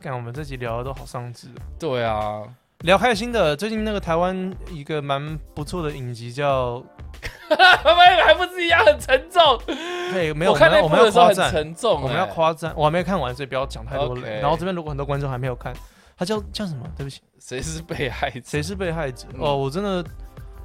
[0.00, 2.42] 看我们这集聊的都好丧志哦，对啊，
[2.82, 3.56] 聊开心的。
[3.56, 6.80] 最近那个台湾一个蛮不错的影集叫，
[7.50, 9.58] 他们还不是一样很沉重？
[9.66, 14.16] 对，没有，我看那我们要我们部的时候很要夸赞，沉重，我们要哎夸赞，我还没看完，所以不要讲太多。
[14.16, 15.74] 然后这边如果很多观众还没有看，
[16.16, 16.88] 他叫叫什么？
[16.96, 18.40] 对不起，谁是被害者？
[18.44, 19.26] 谁是被害者？
[19.34, 20.04] 嗯哦，我真的，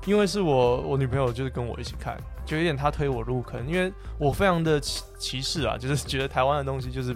[0.06, 7.16] 因为是我我女朋友就是跟我一起看，就有点她推我入坑，因为我非常的歧歧视啊，就是觉得台湾的东西就是，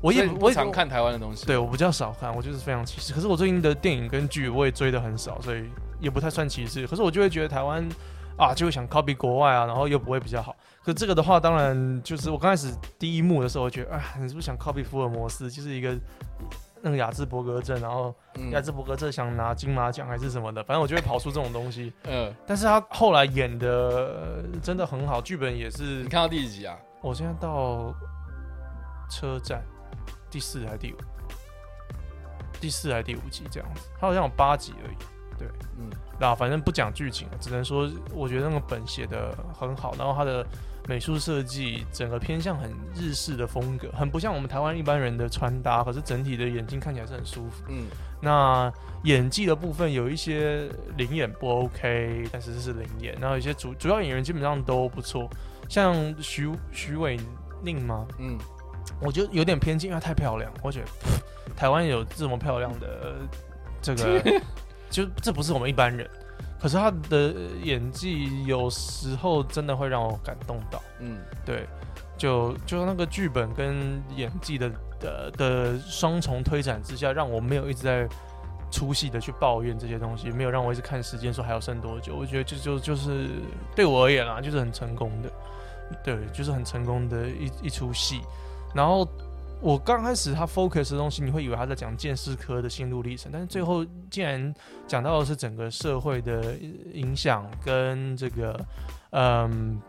[0.00, 3.12] 我也我也不常看台湾的东西，对我比较少看，我就是非常歧视。
[3.14, 5.64] 可是我最近的电影跟剧我也追的很少，所以
[5.98, 6.86] 也不太算歧视。
[6.86, 7.88] 可是我就会觉得台湾
[8.36, 10.54] 啊，就会想 copy 国外啊，然后又不会比较好。
[10.84, 15.96] 可这个的话，当然就是我刚开始第一幕的时候，我觉得啊，你是不是想 copy 福尔摩斯，就是一个
[16.82, 21.92] 那个雅兹伯格症，然后嗯雅兹伯格症想拿金马奖还是什么的，反正我就会跑出这种东西。
[22.04, 26.76] 嗯，但是他后来演的呃真的很好，剧本也是你看到第几集啊？
[27.00, 27.94] 我现在到
[29.10, 29.62] 车站
[30.30, 30.96] 第四还是第五？
[32.60, 33.88] 第四还是第五集这样子？
[34.00, 34.96] 他好像有八集而已。
[35.38, 35.46] 对
[35.78, 40.44] 嗯，那反正不讲剧情，只能说我觉得那个本写的很好，然后他的
[40.88, 47.62] 美术设计整个偏向很日式的风格，很不像我们台湾一般人的穿搭，可是整体的眼睛看起来是很舒服。
[47.68, 47.88] 嗯，
[48.22, 48.72] 那
[49.04, 50.66] 演技的部分有一些
[50.96, 55.28] 灵演不 OK，但是这是灵演，然后有一些主主要演员基本上都不错，
[55.68, 57.20] 像徐徐伟
[57.62, 58.06] 宁吗？
[58.18, 58.38] 嗯，
[58.98, 60.50] 我觉得有点偏见，因为太漂亮。
[60.62, 60.86] 我觉得
[61.54, 63.16] 台湾有这么漂亮的
[63.82, 64.40] 这个，
[64.88, 66.08] 就这不是我们一般人。
[66.60, 67.32] 可是他的
[67.62, 70.82] 演技有时候真的会让我感动到。
[71.00, 71.66] 嗯，对，
[72.16, 78.08] 就就那个剧本跟演技的的的双重推展之下，让我没有一直在
[78.70, 82.14] 出戏的去抱怨这些东西，没有让我一直看时间说还要剩多久。
[82.16, 83.28] 我觉得就就就是
[83.74, 85.30] 对我而言啦，就是很成功的，
[86.04, 88.20] 对，就是很成功的一一出戏。
[88.74, 89.08] 然后
[89.60, 94.54] 我刚开始他 focus 的东西，你会以为他在讲剑士科的心路历程，但是最后竟然
[94.86, 96.54] 讲到的是整个社会的
[96.92, 98.60] 影响跟这个，
[99.10, 99.80] 嗯。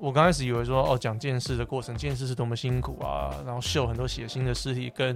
[0.00, 5.12] 我刚开始以为说，哦，讲剑士的过程，剑士是多么辛苦啊，然后秀很多血腥的尸体，跟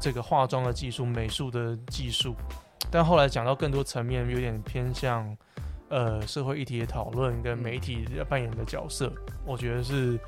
[0.00, 2.34] 这个化妆的技术、美术的技术，
[2.90, 5.36] 但后来讲到更多层面，有点偏向
[5.90, 9.12] 呃社会议题的讨论跟媒体扮演的角色，
[9.44, 10.18] 我觉得是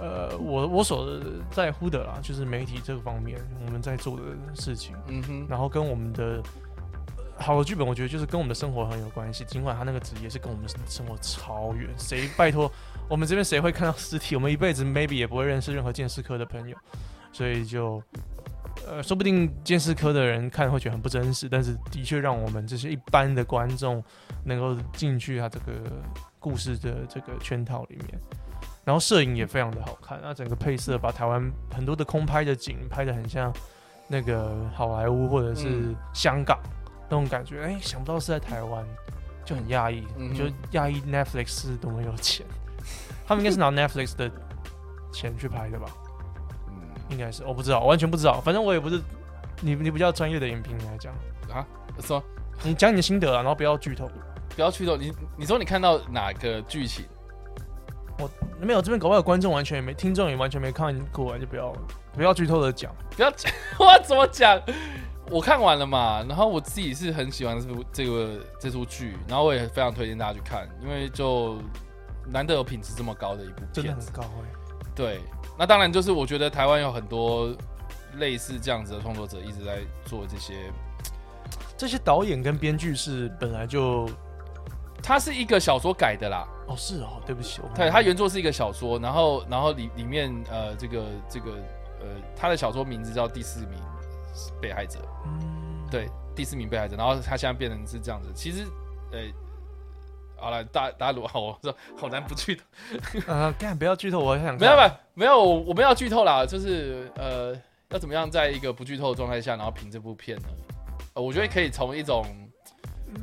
[0.00, 1.20] 呃我我所
[1.50, 4.22] 在乎的啦，就是媒体这个方面我们在做的
[4.54, 6.42] 事情，嗯哼，然后跟我们的
[7.36, 9.44] 好的剧本，我觉得就是跟我们的生活很有关系。
[9.44, 12.70] 尽管他那个职业是跟我们的生活超远，谁拜托
[13.08, 14.34] 我们这边谁会看到尸体？
[14.34, 16.76] 我们一辈子 maybe 也不会认识任何鉴识科的朋友，
[17.32, 18.02] 所以就
[18.86, 24.02] 呃，说不定鉴识科的人看会觉得很不真实，但是的确让我们这些一般的观众
[24.44, 25.72] 能够进去他这个
[26.38, 28.20] 故事的这个圈套里面。
[28.84, 33.52] 然后摄影也非常的好看，那整个配色把台湾很多的空拍的景拍的很像
[34.08, 36.58] 那个好莱坞或者是嗯香港
[37.08, 38.84] 那种感觉，哎、想不到是在台湾，
[39.44, 40.44] 就很讶异，嗯哼就
[40.78, 42.44] 讶异 Netflix 是多么有钱，
[43.26, 44.30] 他们应该是拿 Netflix 的
[45.12, 45.86] 钱去拍的吧？
[46.68, 49.00] 嗯应该是，我不知道，完全不知道，反正我也不是
[49.60, 51.12] 你你比较专业的影评来讲，
[51.52, 51.66] 啊，
[52.00, 52.22] 说
[52.62, 54.10] 你讲你的心得啊，然后不要剧透。
[54.54, 57.04] 不要剧透，你你说你看到哪个剧情？
[58.60, 61.72] 没有，这边搞不好有观众完全也没，听众也完全没看过，就不要
[62.12, 62.94] 不要剧透的讲。
[63.16, 64.60] 不要讲， 我怎么讲？
[65.30, 71.58] 我看完了嘛，然后我自己是很喜欢这部这个这出剧，然后我也非常推荐大家去看，因为就
[72.26, 74.10] 难得有品质这么高的一部真的片子。
[74.12, 74.44] 很高哎、
[74.94, 75.20] 对，
[75.56, 77.54] 那当然就是我觉得台湾有很多
[78.16, 80.70] 类似这样子的创作者一直在做这些。
[81.76, 84.06] 这些导演跟编剧是本来就
[85.02, 91.52] 它是一个小说改的啦，哦是哦，对不起，我对，它原作是一个小说，然后然后里里面呃这个这个
[92.00, 93.78] 呃他的小说名字叫《第四名
[94.60, 95.86] 被害者》，嗯。
[95.90, 98.30] 对，第四名被害者，然后他现在变成是这样子。
[98.32, 98.64] 其实，
[99.10, 99.18] 呃，
[100.36, 102.62] 好了，大大家如果好，我说好难不剧透，
[103.26, 104.58] 呃，干不要剧透，我还想看。
[104.60, 107.52] 没有没有没有，我我们要剧透啦，就是呃，
[107.88, 110.48] 要怎么样在一个不剧透的状态下，然后评这部片呢？
[111.14, 112.24] 呃，我觉得可以从一种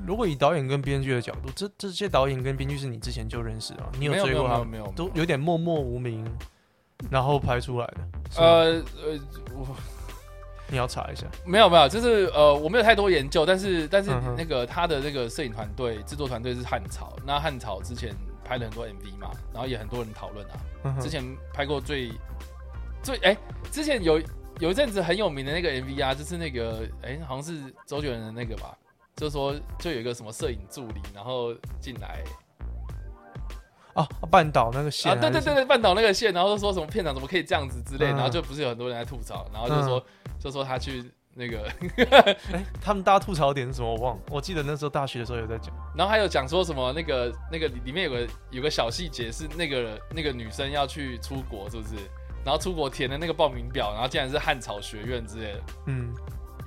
[0.06, 3.90] 如果以导演跟编剧的角度，这这些导演跟编剧是你之前就认识啊？
[3.98, 4.68] 你有没有没有追过他们？
[4.68, 6.26] 没有没有都有点默默无名，
[7.10, 7.98] 然后拍出来的。
[8.38, 9.20] 呃呃，
[9.56, 9.76] 我
[10.70, 11.26] 你要查一下。
[11.46, 20.54] 没有没有，就是呃，我没有太多研究，但是但是那个他的那个摄影团队、制作团队是汉朝，那汉朝之前拍了很多 MV 嘛，然后也很多人讨论啊。
[20.84, 21.24] 嗯之前
[21.54, 22.12] 拍过最
[23.04, 23.38] 最哎、
[23.72, 24.22] 之前有
[24.60, 28.78] 有一阵子很有名的那个 MV 啊，就是那个哎、好像是周杰伦的那个吧，
[29.18, 32.24] 就是说就有一个什么摄影助理，然后进来
[33.94, 40.06] 啊，半岛那个线啊，对对对对，半岛那个线，然后就说什么片场怎么可以这样子之类，嗯然后就不是有很多人在吐槽，然后就说、
[40.40, 41.04] 就说他去
[41.34, 41.68] 那个，
[42.54, 43.92] 哎，他们大家吐槽点是什么？
[43.92, 44.22] 我忘了。
[44.30, 45.74] 我记得那时候大学的时候有在讲。
[45.96, 51.96] 然后还有讲说什么那个那个里面有个有个小细节是那个那个女生要去出国是不是？
[52.46, 56.14] 然后出国填的那个报名表，然后竟然是汉朝学院之类的，嗯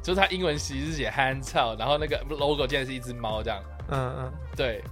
[0.02, 4.82] 就是他英文其实是写汉朝，然后那个 logo 竟然是一只猫这样，嗯嗯，对，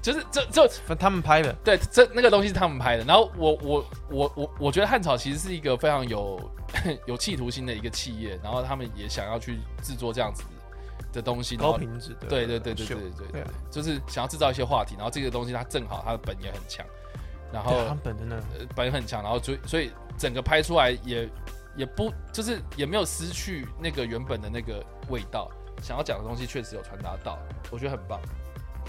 [0.00, 1.52] 就是这这他们拍的。
[1.64, 3.04] 对，这那个东西是他们拍的。
[3.04, 6.38] 然后我我我我我觉得汉草其实是一个非常有
[7.06, 10.44] 有企图心的一个企业，然后他们也想要去制作这样子
[11.12, 14.94] 的东西，然高后品质的，对对对对对秀对对对对啊，就是想要制造一些话题。
[14.96, 16.84] 然后这个东西它正好它的本也很强，
[17.52, 21.28] 然后对啊他们本真的，呃本很强，然后所以所以整个拍出来也
[21.76, 25.50] 也不就是也没有失去那个原本的那个味道，
[25.82, 27.38] 想要讲的东西确实有传达到，
[27.70, 28.20] 我觉得很棒。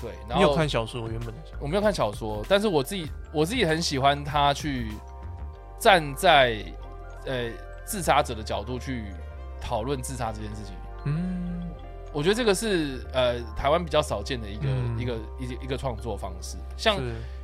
[0.01, 1.41] 对，然后你有看小说原本的？
[1.59, 4.91] 我没有看小说，但是我自己我自己很喜欢他去
[5.79, 6.63] 站在
[7.25, 7.49] 呃
[7.85, 9.05] 自杀者的角度去
[9.61, 10.75] 讨论自杀这件事情。
[11.05, 11.69] 嗯，
[12.11, 16.57] 我觉得这个是呃台湾比较少见的一个、嗯一个一个一个创作方式。
[16.75, 16.99] 像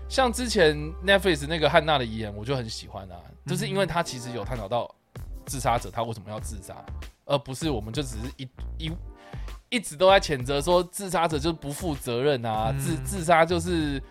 [0.09, 0.75] 像之前
[1.05, 4.93] Netflix 那个汉娜的遗言，我就很喜欢啊，嗯就是因为他其实有探讨到
[5.51, 6.73] 自杀者他为什么要自杀，
[7.25, 8.47] 而不是我们就只是一
[8.77, 8.91] 一
[9.69, 12.79] 一直都在谴责说自杀者就是不负责任啊，嗯。
[12.79, 14.01] 自自杀就是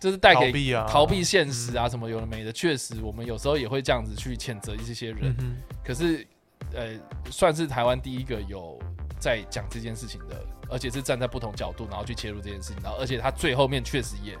[0.00, 5.36] 就是带给逃避啊，逃避现实啊，什么有的没的，确实我们有时候也会这样子去谴责一些人。
[5.38, 6.26] 嗯可是，
[6.72, 6.98] 呃，
[7.30, 8.78] 算是台湾第一个有
[9.20, 14.36] 在讲这件事情的，而且是站在不同角度，然后去切入这件事情，然后而且他最后面确实也，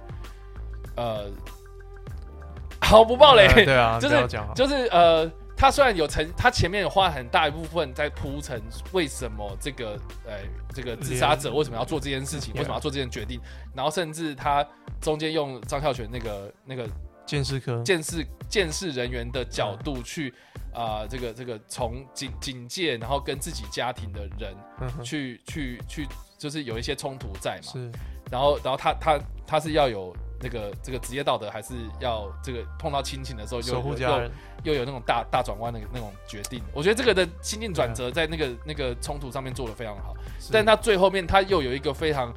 [0.96, 1.30] 呃，
[2.80, 10.38] 好不暴，雷，呃对啊， 就是就是呃，他虽然有成，他前面有花很大一部分在铺陈为什么这个呃
[10.74, 13.40] 这个自杀者为什么要做这件事情，为什么要做这件决定，
[13.74, 14.66] 然后甚至他
[15.00, 16.86] 中间用张孝全那个那个
[17.24, 20.32] 见识科，监视监视人员的角度去
[20.74, 27.72] 啊、这个这个从警警戒，然后跟自己家庭的人嗯去去去，就是有一些冲突在嘛。
[27.72, 27.90] 是。
[28.30, 34.30] 然后然后他他他是要有那个这个职业道德，还是要这个碰到亲情的时候又守护有家人，
[34.64, 36.62] 又又有那种大大转弯的那种决定？
[36.72, 40.14] 我觉得这个的心境转啊折在那个那个冲突上面做的非常好，
[40.52, 42.32] 但他最后面他又有一个非常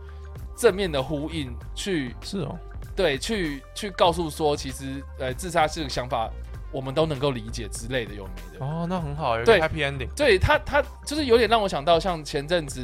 [0.55, 2.57] 正面的呼应去是哦，
[2.95, 6.29] 对，去去告诉说，其实呃，自杀这个想法
[6.71, 8.65] 我们都能够理解之类的，有没的。
[8.65, 9.59] 哦，那很好，有对。
[9.59, 12.81] happy ending，对他，他就是有点让我想到，像前阵子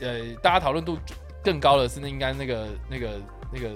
[0.00, 0.96] 呃，大家讨论度
[1.42, 3.20] 更高的是那应该那个那个
[3.52, 3.70] 那个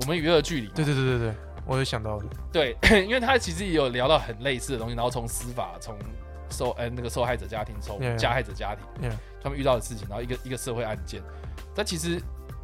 [0.00, 1.34] 我们娱乐剧里嘛，对对对对对，
[1.66, 2.76] 我有想到的，对，
[3.06, 5.96] 因为他其实也有聊到很类似的东西，然后从司法从
[6.50, 9.10] 受呃那个受害者家庭从加害者家庭.
[9.42, 11.22] 他们遇到的事情，然后一个一个社会案件，
[11.74, 12.20] 但其实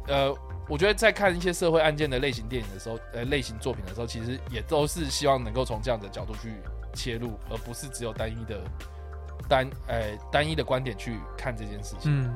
[0.07, 0.33] 呃，
[0.67, 6.53] 我觉得在看一些社会案件的类型电影的时候，呃，类型作品的时候，其实也都是希望能够从这样的角度去
[6.93, 8.61] 切入，而不是只有单一的
[9.47, 12.11] 单呃单一的观点去看这件事情。
[12.23, 12.33] 嗯，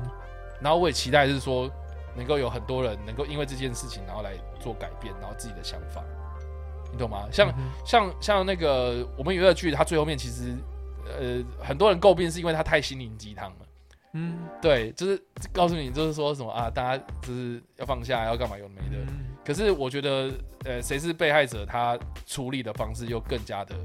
[0.60, 1.68] 然后我也期待是说，
[2.16, 6.02] 能够有很多人能够因为这件事情，然后来做改变，然后自己的想法，
[6.90, 7.28] 你懂吗？
[7.30, 10.54] 像、嗯像像那个我们娱乐剧，它最后面其实
[11.06, 13.66] 呃很多人诟病是因为它太心灵鸡汤了。
[14.12, 18.96] 嗯对，就是告诉你，就是说什么啊，大家就是要放下，要干嘛有没的。
[19.08, 20.32] 嗯可是我觉得，
[20.64, 21.96] 呃，谁是被害者，他
[22.26, 23.76] 处理的方式又更加的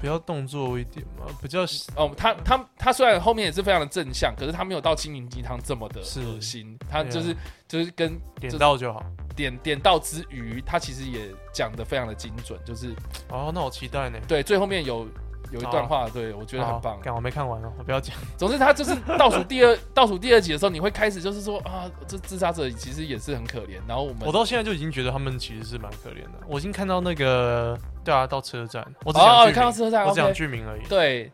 [0.00, 1.60] 比较动作一点嘛，比较
[1.94, 7.36] 哦，他他他虽然后面也是非常的正向，可是他没有到心灵鸡汤这么的恶心，他就是
[7.68, 9.04] 就是跟点到就好。
[9.36, 12.88] 点点到之余，他其实也讲的非常的精准，就是
[13.28, 14.18] 哦，那我期待呢。
[14.28, 15.08] 对最后面有
[15.50, 17.00] 有一段话，对我觉得很棒好。
[17.00, 18.14] 干，我没看完哦，我不要讲。
[18.36, 23.80] 总之，他就是倒数第二 倒数第二集的时候，你会开始就是说啊，这自杀者其实也是很可怜。
[23.86, 26.32] 然后我们我到现在就已经觉得他们其实是蛮可怜的。
[26.46, 30.82] 我已经看到那个，对啊，到车站，我只哦你，看到车站我只讲剧名而已。
[30.88, 31.30] 对，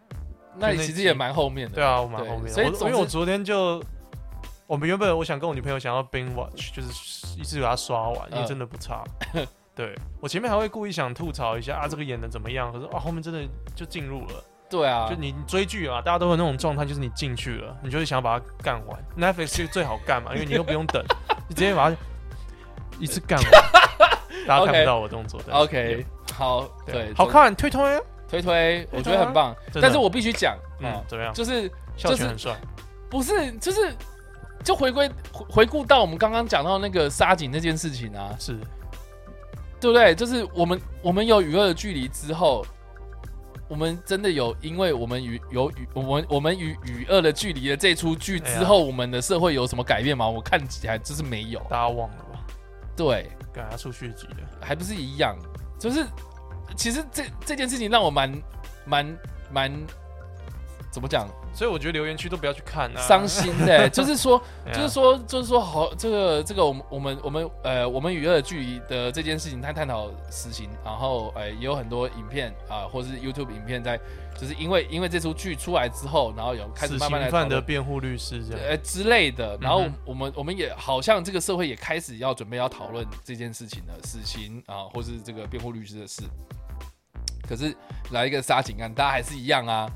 [0.57, 1.75] 那你其实也蛮后面的。
[1.75, 2.49] 对啊，我蛮后面的。
[2.53, 3.83] 所以我因为我昨天就，
[4.67, 9.05] 我们原本我想跟我女朋友想要 binge watch，就是一次把它刷完，因为嗯真的不差。
[9.77, 12.73] 对我前面还会故意想吐槽一下啊，这个演的怎么样？
[12.73, 13.41] 可是啊，后面真的
[13.75, 14.45] 就进入了。
[14.69, 19.05] 对啊就，你你追剧啊，大家都有那种状态，就是你进去了，你就是想要把它干完。
[19.17, 21.05] Netflix 就最好干嘛，因为你又不用等，
[21.49, 21.97] 你直接把它
[22.99, 23.51] 一次干完。
[24.47, 29.55] 大家看不到我动作的 OK，好，对，好看，推推，推推，我觉得很棒。
[29.81, 31.33] 但是我必须讲嗯啊，，怎么样？
[31.33, 32.57] 就是就是很帅，
[33.09, 33.95] 不是就是
[34.65, 38.59] 就回归回回顾到我们刚刚讲到那个沙井那件事情啊，是
[39.81, 40.15] 对不对？
[40.15, 42.65] 就是我们我们有与恶的距离之后，
[43.69, 50.29] 我们真的有，因为我们与有与我们我们与与恶的距离的这出剧之后，我们的社会有什么改变吗？
[50.29, 51.61] 我看起来就是没有。
[51.69, 52.41] 大家忘了吧？
[52.97, 55.35] 对，给他出血迹的，还不是一样，
[55.79, 56.05] 就是
[56.77, 58.31] 其实这这件事情让我蛮
[58.85, 59.19] 蛮
[59.51, 59.73] 蛮
[60.93, 61.27] 怎么讲
[61.57, 64.39] 所以我觉得留言区都不要去看啊，伤心的、 就是说
[64.75, 73.99] 就是说，就是说，好，这个这个，我们我们我们呃，我们与恶的距离的这件事情，他探讨死刑，然后呃，也有很多影片啊、或是 YouTube 影片在，
[74.39, 86.23] 就是因为因为这出剧出来之后，然后有开始慢慢来刑犯的辩护律师这样，呃之类的，然后我们我们也好像这个社会也开始要准备要讨论这件事情了，死刑啊，或是这个辩护律师的事。
[87.49, 87.75] 可是
[88.11, 89.89] 来一个杀警案，大家还是一样啊，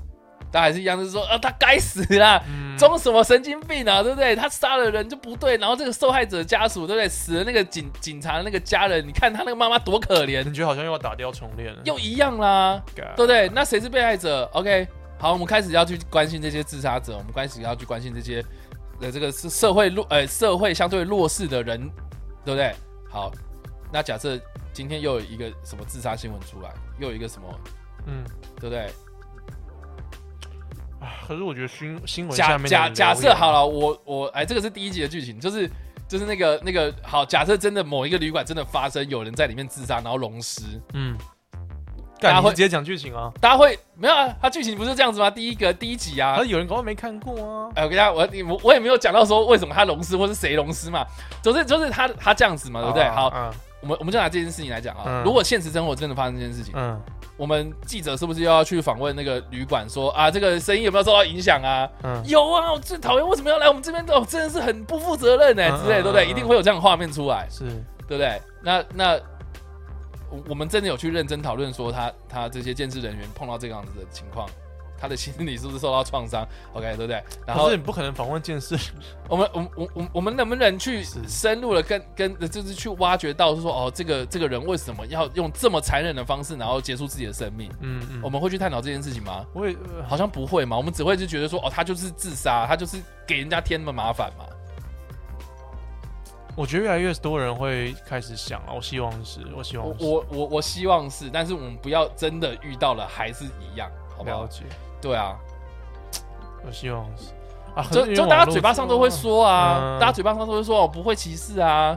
[0.51, 4.35] 大家还是一样，就是说啊，他该死啦，嗯装什么神经病啊，对不对？
[4.35, 7.09] 他杀了人就不对，然后这个受害者家属，对不对？
[7.09, 13.49] 死了那个警警察的那个家人，你看他那个妈妈多可怜，你觉得好像又要打掉重练了，又一样啦，干对不对？
[13.51, 14.89] 那谁是被害者？OK，
[15.19, 18.45] 好，我们开始要去关心这些自杀者，我们开始要去关心这些
[19.01, 21.79] 呃这个是社会弱呃社会相对弱势的人，
[22.45, 22.75] 对不对？
[23.09, 23.31] 好，
[23.93, 24.39] 那假设
[24.73, 27.61] 今天又有一个什么自杀新闻出来，又有一个什么，
[28.07, 28.25] 嗯。
[28.61, 28.91] 对不对？
[31.01, 35.69] 啊可是我觉得新新闻假假假设好了，我我哎，这个是第一集的剧情，就是
[36.07, 41.17] 就是那个那个好，假设真的某一个旅馆真的发生有人在里面自杀，然后溶尸，嗯，
[42.21, 43.33] 大家会直接讲剧情啊？
[43.41, 44.29] 大家会没有啊？
[44.43, 45.31] 他剧情不是这样子吗？
[45.31, 47.71] 第一个第一集啊可，是有人搞不好没看过啊。
[47.75, 51.07] 哎，我跟大家我你我我也没有讲到说为什么他溶尸或是谁溶尸嘛，
[51.43, 53.09] 总之就是他他这样子嘛，对不对？
[53.09, 57.01] 好，嗯我们我们就拿这件事情来讲啊，嗯如果现实生活真的发生这件事情，嗯
[57.41, 61.89] 我们记者是不是又要去访问那个旅馆说啊，这个生意有没有受到影响啊？
[62.03, 66.27] 嗯，有啊，我最讨厌为什么要来我们这边哦，真的是很不负责任呢、嗯之类，对不对？
[66.27, 67.65] 嗯嗯一定会有这样的画面出来，是
[68.07, 68.39] 对不对？
[68.63, 69.15] 那那
[70.31, 74.47] 我我们真的有去认真讨论说他他这些建制人员碰到这个样子的情况，
[75.01, 76.47] 他的心理是不是受到创伤？
[76.75, 77.23] OK，对不对？
[77.47, 78.77] 然后可是你不可能访问见识，
[79.29, 87.71] 我们我我我我们能不能去深入的跟跟就是去挖掘到说哦，这个这个人为什么要用这么残忍的方式，然后结束自己的生命？
[87.81, 89.47] 嗯嗯，我们会去探讨这件事情吗？
[89.55, 94.45] 我也呃好像不会嘛，我们只会就觉得说哦，他就是自杀，他就是给人家添那么麻烦嘛。
[96.57, 104.43] 我觉得越来越多人会开始想啊，我希望是，我希望是我我我我希望是，但是我们不要真的遇到了还是一样，好不好？
[104.43, 104.65] 了解，
[105.01, 105.39] 对啊，
[106.65, 107.33] 我希望是。
[107.75, 110.01] 啊，就就大家嘴巴上都会说啊，嗯。
[110.01, 111.97] 大家嘴巴上都会说我不会歧视啊，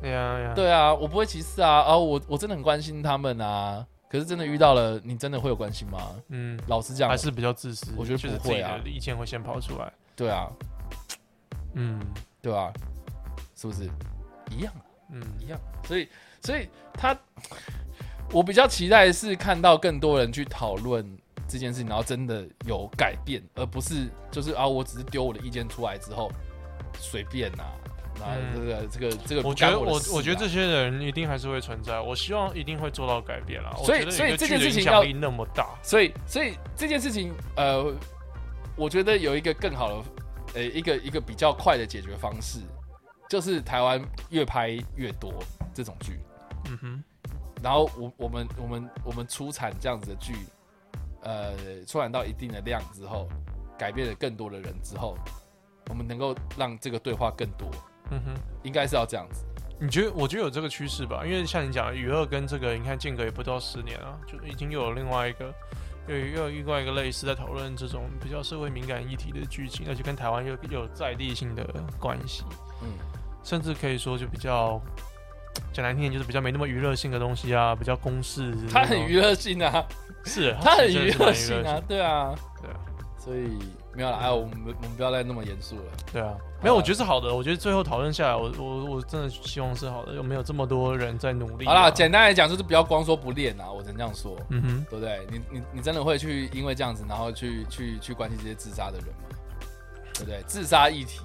[0.00, 3.86] 对呀呀，对啊，我不会歧视啊，啊，我我真的很关心他们啊。
[4.08, 5.98] 可是真的遇到了，你真的会有关心吗？
[6.28, 8.78] 嗯，老实讲还，是比较自私，我觉得就是不会啊。
[8.84, 10.48] 意见会先跑出来，对啊，
[11.74, 12.00] 嗯。
[12.40, 12.72] 对啊，
[13.56, 13.84] 是不是？
[14.50, 14.72] 一样？
[15.10, 15.22] 嗯。
[15.40, 15.58] 一样。
[15.84, 16.08] 所以，
[16.42, 17.16] 所以他，
[18.30, 21.04] 我比较期待的是看到更多人去讨论
[21.48, 26.30] 这件事情，然后真的有改变，而不是就是啊，我只是丢我的意见出来之后
[26.98, 27.64] 随便呐、
[28.18, 33.74] 那嗯这个、这个这个不我觉得我我觉得这些人一定还是会存在，我希望一定会做到改变啦。
[33.78, 37.92] 我所以所以这件事情要那么大，所以所以这件事情，呃，
[38.76, 40.04] 我觉得有一个更好的，
[40.54, 42.60] 呃，一个一个比较快的解决方式，
[43.28, 45.32] 就是台湾越拍越多
[45.74, 46.20] 这种剧。
[46.66, 47.04] 嗯哼，
[47.62, 50.34] 然后我我们我们我们出产这样子的剧，
[51.24, 53.28] 呃，出产到一定的量之后，
[53.78, 55.16] 改变了更多的人之后，
[55.88, 57.68] 我们能够让这个对话更多，
[58.10, 58.34] 嗯哼。
[58.62, 59.44] 应该是要这样子。
[59.78, 60.12] 你觉得？
[60.12, 65.52] 我觉得有这个趋势吧，因为像你讲，娱乐跟这个，你看间隔也不到十年啊，就已经又有另外一个，
[66.06, 71.66] 又有又有另外一个类似在讨论这种比较社会敏感议题的剧情，而且跟台湾又又有在地性的
[71.98, 72.44] 关系，
[72.82, 72.88] 嗯，
[73.42, 74.80] 甚至可以说就比较
[75.72, 78.54] 讲难听点，就是比较没那么娱乐性的东西啊，比较公式。
[78.70, 79.84] 它很娱乐性啊，
[80.24, 82.76] 是， 他很娱乐性啊，对啊，对啊，
[83.18, 83.58] 所以
[83.94, 85.82] 没有了，哎，我们我们不要再那么严肃了。
[86.12, 87.32] 对啊，没有，我觉得是好的。
[87.34, 95.26] 我觉得最后讨论下来，我我我真的希望是好的，有没有这么多人在努力啊、好啦，简单来讲就是不要光说不练啊，我只能这样说，嗯哼，对不对？
[95.30, 99.36] 你你你真的会去因为这样子，然后去去去关心这些自杀的人吗？
[100.14, 100.42] 对不对？
[100.46, 101.20] 自杀议题，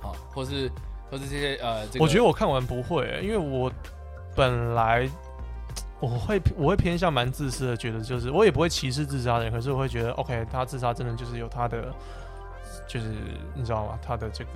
[0.00, 0.70] 好，或是
[1.10, 3.70] 或是这些呃，这个我觉得我看完不会、因为我
[4.36, 5.08] 本来
[6.00, 11.94] 我会我会偏向蛮自私的，觉得就是我也不会歧视自杀的人，可是我会觉得 OK，他自杀真的就是有他的，
[12.88, 13.14] 就是
[13.54, 13.98] 你知道吗？
[14.02, 14.50] 他的这个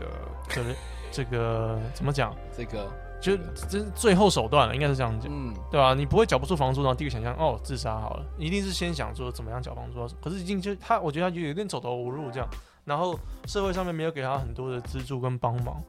[0.48, 0.74] 这个
[1.12, 2.34] 这个怎么讲？
[2.56, 2.90] 这个
[3.20, 3.36] 就
[3.68, 5.30] 这是最后手段了，应该是这样讲。
[5.30, 10.06] 嗯，对吧、你不会缴不出房租，然后第一个想象哦自杀好了，一定是先想说怎么样缴房租。
[10.22, 12.48] 可是已经就他，我觉得他就有点走投无路这样，
[12.84, 15.82] 然后社会上面没有给他很多的资助跟帮忙，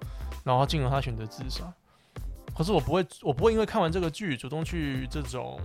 [0.44, 1.64] 然后进而他选择自杀。
[2.54, 5.60] 可是我不会，我不会因为看完这个剧主动去这种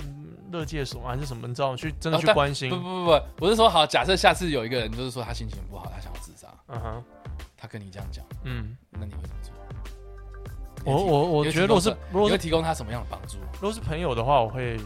[0.00, 2.70] 嗯乐界所还是什么，你知道去真的去关心。
[2.70, 7.04] 不不不不，我是说好，假设下次有一个人就是说他心情不好，他想要自杀，嗯哼，
[7.56, 9.52] 他跟你这样讲，嗯，那你会怎么做？
[10.84, 13.38] 我我我觉得如果是如果是提供他什么样的帮助？
[13.54, 14.78] 如果是朋友的话，我会，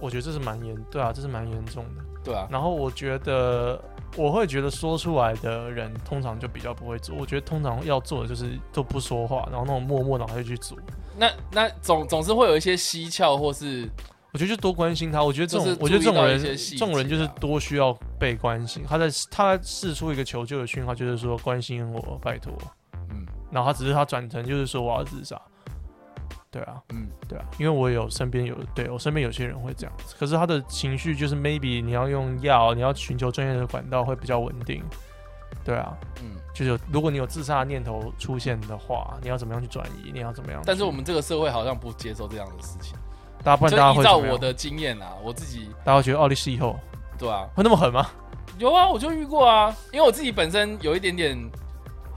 [0.00, 2.04] 我觉得这是蛮严，对啊，这是蛮严重的。
[2.24, 3.78] 对啊，然后我觉得，
[4.16, 7.14] 我会觉得说出来的人通常就比较不会做。
[7.16, 10.76] 我觉得通常要做的就是都不说话，然后那种默默然后就去做。
[11.16, 13.88] 那那总总是会有一些蹊跷，或是
[14.32, 15.22] 我觉得就多关心他。
[15.22, 18.84] 我觉得这种就是，我觉得这种人，这种人就是啊多需要被关心。
[18.88, 22.52] 他在他在试出一个求救的讯号，就是说关心我，拜托。
[23.10, 25.40] 嗯然后他只是他转成就是说我要自杀。
[26.50, 34.82] 对啊，嗯，对啊，因为我有身边有对我身边有些人会这样子，可是他的情绪就是 maybe 你要用药，你要寻求专业的管道会比较稳定。
[35.64, 36.36] 对啊，嗯。
[36.54, 40.10] 就是如果你有自杀的念头出现的话，你要怎么样去转移？
[40.12, 40.60] 你要怎么样？
[40.64, 42.96] 但是我们这个社会好像不接受这样的事情。
[43.44, 46.76] 大家不然就大家会怎么样依照我，的经验啊，我自己大家会觉得奥利是以后
[47.16, 48.10] 对啊，会那么狠吗？
[48.58, 51.38] 有啊，我就遇过啊，因为我自己本身有一点点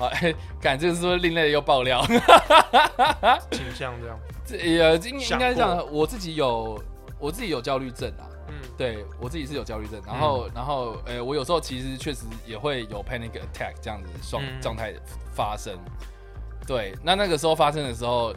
[0.02, 0.12] 啊，
[0.60, 2.04] 感这个是说另类的又爆料，
[3.52, 6.82] 倾向这样，这也应应该是这样过，我自己有
[7.20, 14.94] 我自己有焦虑症啊，嗯，对我自己是有焦虑症，然后、然后呃，我有时候其实确实也会有 panic attack 这样子状嗯状态
[15.34, 15.78] 发生。
[16.68, 18.34] 对，那那个时候发生的时候，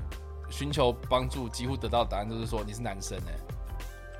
[0.51, 3.33] 寻求帮助几乎得到的答案就是说你是男生哎、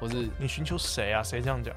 [0.01, 1.23] 或是你寻求谁啊？
[1.23, 1.75] 谁这样讲？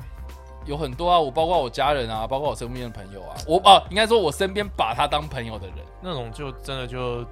[0.68, 7.26] 有很多啊，我包括我家人啊，包括我身边的朋友啊，我啊应该说我身边把他当朋友的人那种就真的就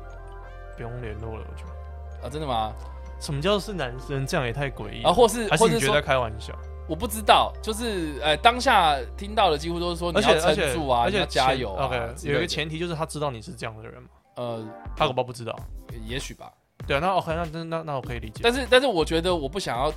[0.76, 2.26] 不用联络了，我觉得。
[2.26, 2.74] 啊，真的吗？
[3.20, 4.26] 什么叫是男生？
[4.26, 5.10] 这样也太诡异了。
[5.10, 6.54] 啊，或是还是你觉得开玩笑？
[6.88, 14.64] 我不知道，就是呃当下听到的几乎都是说你要而且而且撑住啊，而且加前油啊 OK，之类有一个前提就是他知道你是这样的人嘛，呃，
[14.96, 15.58] 他恐怕不知道。
[16.06, 16.52] 也许吧。
[16.86, 18.42] 对啊，那 OK，那那那那我可以理解。
[18.44, 19.92] 但是但是我觉得我不想要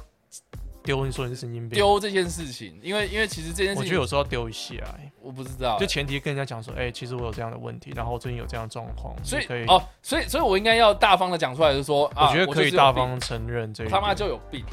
[0.88, 14.64] 丢你说你是神经病，丢这件事情，因为因为其实这件事情我觉得有时候要丢一下、欸，我不知道欸，就前提跟人家讲说，哎、其实我有这样的问题，然后我最近有这样的状况，所以可以，哦，所以所以我应该要大方的讲出来，就是说啊，我觉得可以大方承认这一点，他妈就有病，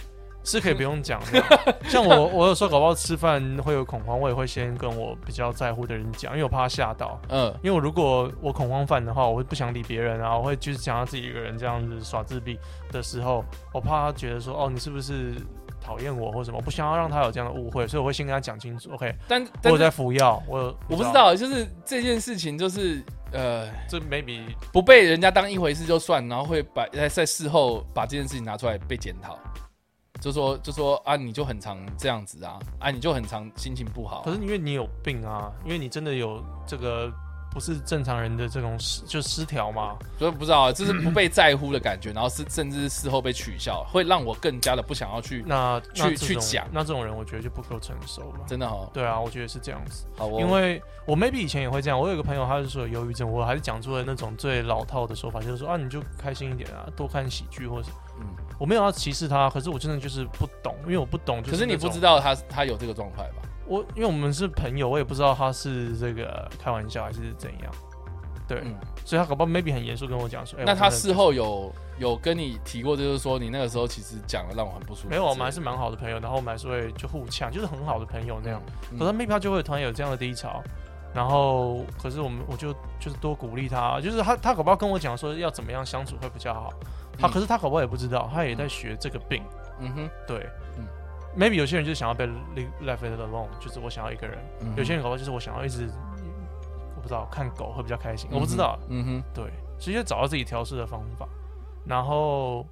[0.45, 1.43] 是可以不用讲的。
[1.89, 7.19] 像我，我有时候搞不好吃饭会有恐慌，我也会先跟我比较在乎的人讲，因为我怕他吓到。
[7.27, 7.53] 嗯。
[7.61, 12.57] 因为我如果我恐慌犯的话，我会不想理别人啊，我会就是想要自己一个人这样子耍自闭
[12.91, 13.43] 的时候，
[13.73, 15.33] 我怕他觉得说，哦，你是不是
[15.85, 16.57] 讨厌我或什么？
[16.57, 18.89] 我不想要让他有这样的误会，所以我会先跟他讲清楚。
[18.93, 24.41] OK，但我在服药，我有我不知，道，就是这件事情就是呃这 maybe
[24.73, 29.37] 不被人家当一回事就算，然后会把在在事后把这件事情拿出来被检讨，
[30.19, 37.11] 就说就说啊你就很常这样子啊啊你就很常心情不好啊、可是因为你有病啊，因为你真的有这个
[37.55, 39.95] 不是正常人的这种失就失调嘛。
[40.19, 48.41] 所以不知道啊，就是不被在乎的感觉，然后是甚至是事后被取笑，会让我更加的不想要去，那那去去讲那这种人我觉得就不够成熟了。
[48.45, 51.97] 真的哦，对啊，我觉得是这样子，好哦，因为我 maybe 以前也会这样。
[51.97, 57.89] 我有一个朋友，他是说有忧郁症，我还是讲出了那种最老套的说法，就是说啊，你就开心一点啊，多看喜剧或者。
[58.17, 58.25] 嗯，
[58.57, 61.43] 我没有要歧视他，可是我真的就是不懂，因为我不懂。
[61.43, 63.41] 可是你不知道道他他有这个状态吧？
[63.67, 67.71] 我，因为我们是朋友，我也不知道他是这个开玩笑还是怎样。
[68.47, 75.09] 对，嗯，所以他搞不好 maybe 很严肃跟我讲说，哎、那他事后有有跟你提过，就是说你那个时候其实讲了让我很不舒服。
[75.09, 78.61] 没有，我们还是蛮好的朋友，然后我们还是会就互呛，就是很好的朋友那样。
[78.91, 80.61] 嗯可是 maybe 他就会突然有这样的低潮，
[81.11, 86.71] 然后可是我们我就就是多鼓励他，就是他他搞不好跟我讲说要怎么样相处会比较好，
[87.17, 87.31] 他、嗯。
[87.31, 89.41] 可是他搞不好也不知道，他也在学这个病，
[89.79, 90.64] 嗯哼，对，嗯
[91.37, 95.89] maybe 有些人就是想要被 left alone，就是我想要一个人，嗯有些人搞不好就是我想要一直
[96.95, 101.27] 我不知道看狗会比较开心，我不知道，嗯哼，对，直接找到自己调试的方法。
[101.85, 102.65] 然后，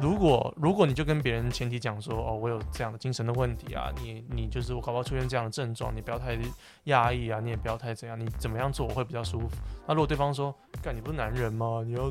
[0.00, 6.38] 如果如果你就跟别人前提讲说，哦，我有这样的精神的问题啊，你你就是我搞不好出现这样的症状，你不要太
[6.84, 9.50] 压抑啊，你也不要太怎样，你怎么样做我会比较舒服。
[9.86, 11.82] 那如果对方说，干你不是男人吗？
[11.84, 12.10] 你要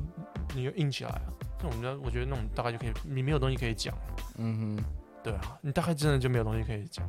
[0.54, 1.22] 你要硬起来啊，
[1.62, 3.94] 这种人我觉得那种大概就可以，你没有东西可以讲。
[4.38, 4.84] 嗯哼，
[5.24, 7.06] 对啊，你大概真的就没有东西可以讲。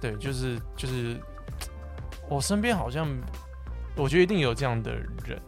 [0.00, 1.16] 对，就是就是，
[2.28, 3.06] 我身边好像，
[3.96, 5.40] 我觉得一定有这样的人。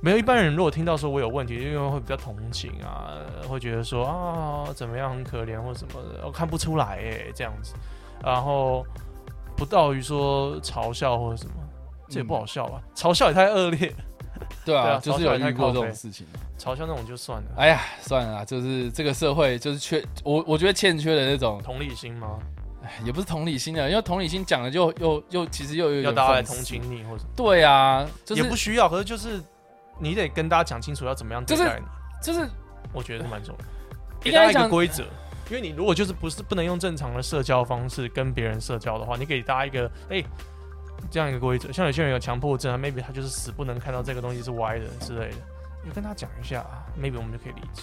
[0.00, 3.18] 没有一般人，如果听到说我有问题，因为会比较同情啊，
[3.48, 7.74] 会觉得说啊怎么样很可怜或什么的，我看不出来哎这样子，
[8.22, 8.86] 然后
[9.56, 11.54] 不到于说嘲笑或者什么，
[12.08, 12.80] 这也不好笑吧？
[12.94, 13.92] 嘲笑也太恶劣，
[14.64, 16.26] 对啊，就是有遇过这种事情。
[16.58, 22.38] 嘲笑那种就算了，哎呀，算了啦，就是这个社会就是缺我，我觉得欠缺的那种，同理心吗？
[23.04, 29.40] 也不是同理心的，因为同理心讲了就又又其实又有要大家来同情你，或者对啊，就是也不需要，可是就是
[29.98, 31.84] 你得跟大家讲清楚要怎么样对待你，
[32.22, 32.48] 就是
[32.92, 33.68] 我觉得是蛮重要的。
[34.20, 35.04] 给大家一个规则，
[35.50, 40.24] 因为你如果就是不是不能用正常的社交方式跟别人社交的话，你给大家一个哎、
[41.10, 41.70] 这样一个规则。
[41.72, 45.36] 像有些人有强迫症啊，maybe 他就是死不能看到这个东西是歪的之类的，
[45.84, 46.64] 你跟他讲一下
[47.00, 47.82] ，maybe 我们就可以理解。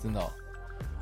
[0.00, 0.30] 真的哦、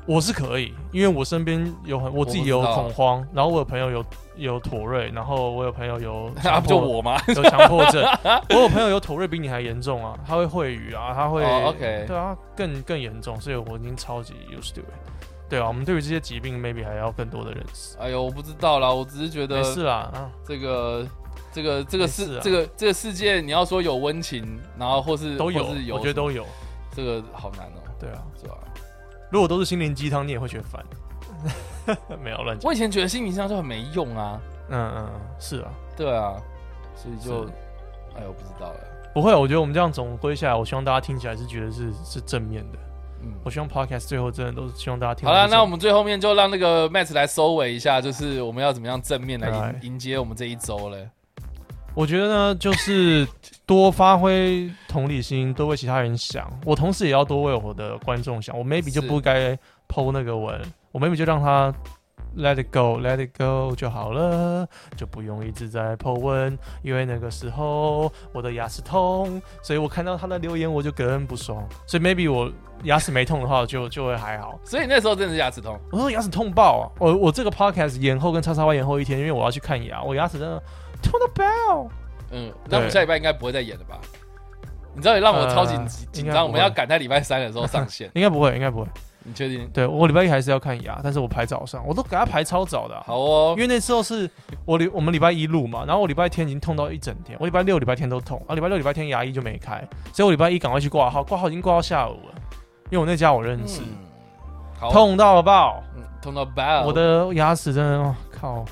[0.07, 7.19] 我是可以，因为我身边有很我自己有恐慌，然后我有朋友有有妥瑞，然后我有朋友有 啊，不就我吗？
[7.35, 8.03] 有强迫症，
[8.49, 14.85] 我有朋友有妥瑞比你还严重啊，他会秽语啊，他会、哦，OK 对啊，更更严重，所以我已经超级 used to it。
[15.49, 17.97] 对啊，我们对于这些疾病 maybe 还要更多的认识。
[17.97, 21.07] 哎呦，我不知道啦，我只是觉得没事啦，啊，这个
[21.51, 26.45] 这个这个世这个这个世界，你要说有温情，然后或是都有，是有，我觉得都有。
[26.95, 28.57] 这个好难哦、对啊，是吧？
[29.29, 30.83] 如果都是心灵鸡汤，你也会觉得烦。
[32.23, 32.67] 没有乱讲。
[32.67, 36.33] 我以前觉得心灵鸡汤就很没用啊，嗯嗯，嗯，是啊，对啊，
[36.95, 37.45] 所以就，
[38.15, 38.79] 哎呦，不知道了，
[39.13, 42.79] 不会，我觉得我们这样总归下来，我希望大家听起来是觉得是是正面的。
[43.21, 43.33] 嗯。
[43.43, 45.47] 我希望 podcast 最后真的都是希望大家听好了。
[45.47, 51.09] 那我们最后面就让那个 Matt 来收尾一下，就是我们要怎么样正面来来迎 迎接我们这一周嘞？
[51.93, 53.27] 我觉得呢，就是
[53.65, 56.47] 多发挥同理心，多为其他人想。
[56.63, 58.55] 我同时也要多为我的观众想。
[58.55, 59.57] 我 maybe 就不该
[59.87, 60.61] 剖那个文，
[60.91, 61.73] 我 maybe 就让他
[62.37, 66.57] let it go，let it go 就好了，就不用一直在剖文。
[66.81, 71.67] 因为那个时候我的牙齿痛，所以我看到他的留言我就更不爽。
[71.85, 72.51] 所以 maybe 我
[72.83, 74.59] 牙齿没痛的话就就会还好。
[74.63, 76.85] 所以那时候真的是牙齿痛，我说牙齿痛爆啊！
[76.99, 80.61] 我我这个 podcast 延后跟叉叉 Y 延后一天，因为我要去看牙，我牙齿真的
[81.01, 81.89] 痛到爆。
[82.31, 83.97] 嗯，那我们下礼拜应该不会再演了吧？
[84.93, 88.87] 你知道，也让我超级呃紧紧张，我们要赶在礼拜三的时候上线， 应该不会，应该不会。
[89.27, 89.69] 你确定？
[89.73, 94.29] 对我礼拜一还是要看牙，但是我排早上，我都给他排超早的啊、好哦因，为那时候是
[94.65, 102.35] 我礼我们礼拜一录嘛，然后我礼拜天已经痛到一整天，我礼拜六、礼拜天都痛，啊，礼拜六、礼拜天牙医就没开，所以我礼拜一赶快去挂号，挂号已经挂到下午了，
[102.89, 103.87] 因为我那家我认识，嗯，
[104.79, 108.63] 好，痛到爆，嗯，痛到爆，我，的牙齿真的，哦靠，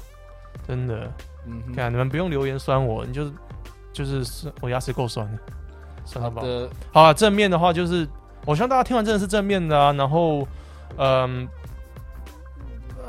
[0.65, 1.11] 真的，
[1.45, 3.32] 嗯，看你们不用留言酸我，你就是
[3.91, 5.40] 就是酸我牙齿够酸的，
[6.06, 6.41] 酸到爆。
[6.41, 8.07] 好的，好啊，正面的话就是，
[8.46, 10.48] 我希望大家听完真的是正面的啊，然后，
[10.98, 11.48] 嗯，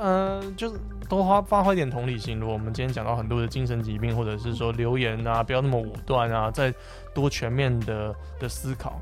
[0.01, 2.39] 嗯、就是多发发挥一点同理心。
[2.39, 6.73] 如果我们今天讲到很多的精神疾病，或者是说留言啊，不要那么武断啊，再
[7.15, 8.99] 多全面的的思考，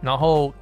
[0.00, 0.52] 然后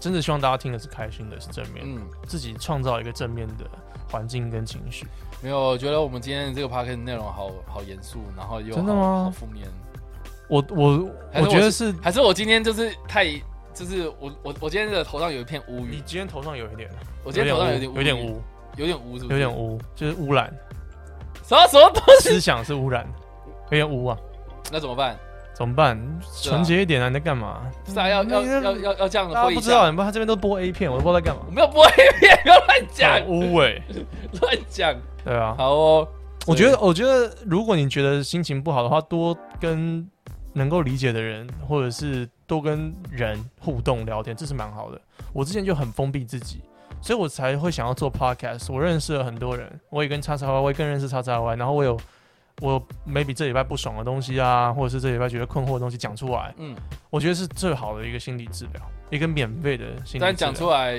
[0.00, 3.64] 真的希望大家听的是开心的，是正面的，嗯，自己创造一个正面的
[4.10, 5.06] 环境跟情绪。
[5.40, 9.68] 没有，我觉得我们今天这个 p a r k 内容好好严肃，然后又好真的吗好负面，
[10.48, 13.24] 我我我觉得是还是我今天就是太，
[13.76, 16.88] 就是我我我今天的头上有一片乌云，你今天头上有一点，
[17.22, 18.42] 我今天头上有点有点乌
[18.76, 19.32] 有点污，是不是？
[19.34, 20.50] 有点污，就是污染。
[21.44, 22.30] 什么什么东西？
[22.30, 23.06] 思想是污染，
[23.70, 24.18] 有点污啊，
[24.72, 25.14] 那怎么办？
[25.54, 25.98] 怎么办？
[26.42, 27.08] 纯洁一点啊！
[27.08, 27.62] 你在干嘛？
[27.84, 31.52] 不是啊，要要要要要这样大挥一家不知道，你不知道他这边都播 A 片，我都不知道在干嘛我。
[31.52, 33.82] 没有播 A 片，不要乱讲很，污哎，
[34.40, 34.94] 乱讲。
[35.24, 35.54] 对啊。
[35.56, 36.08] 好哦，
[36.46, 40.06] 我觉得，我觉得，如果你觉得心情不好的话，多跟
[40.52, 45.00] 能够理解的人，或者是多跟人互动聊天，这是蛮好的。
[45.32, 46.62] 我之前就很封闭自己，
[47.02, 48.72] 所以我才会想要做 podcast。
[48.72, 51.98] 我认识了很多人，我也跟叉叉 Y，我也更认识叉叉 Y，然后我有
[52.60, 56.74] 我有 maybe 这礼拜不爽的东西啊，或者是这礼拜觉得困惑的东西讲出来，嗯，
[57.10, 60.20] 我觉得是最好的一个心理治疗，一个免费的心理治疗。
[60.20, 60.94] 但讲出来，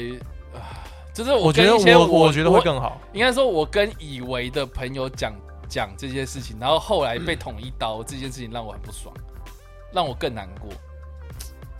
[0.53, 3.01] 啊就是我觉得我我觉得会更好。
[3.11, 5.33] 应该说，我跟以为的朋友讲
[5.67, 9.11] 讲这些事情，然后后来被捅一刀，这件事情让我很不爽，
[9.91, 10.69] 让我更难过。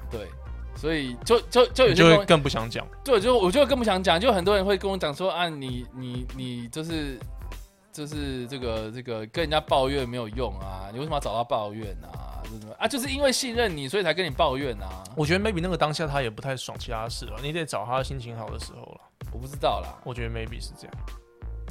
[0.10, 0.28] 对，
[0.76, 2.86] 所以就就就有些就会更不想讲。
[3.04, 7.20] 对，就我就更不想讲，就很多人会跟我讲说啊，你你你就是
[7.92, 12.42] 就是这个这个跟人家抱怨没有用啊，你为什么要找他抱怨啊？
[12.80, 12.88] 啊？
[12.88, 15.04] 就是因为信任你，所以才跟你抱怨啊。
[15.16, 19.02] 我觉得 maybe 那个当下他也不太爽其他事了，你得找他心情好的时候了。
[19.34, 20.96] 我不知道啦，我觉得 maybe 是这样。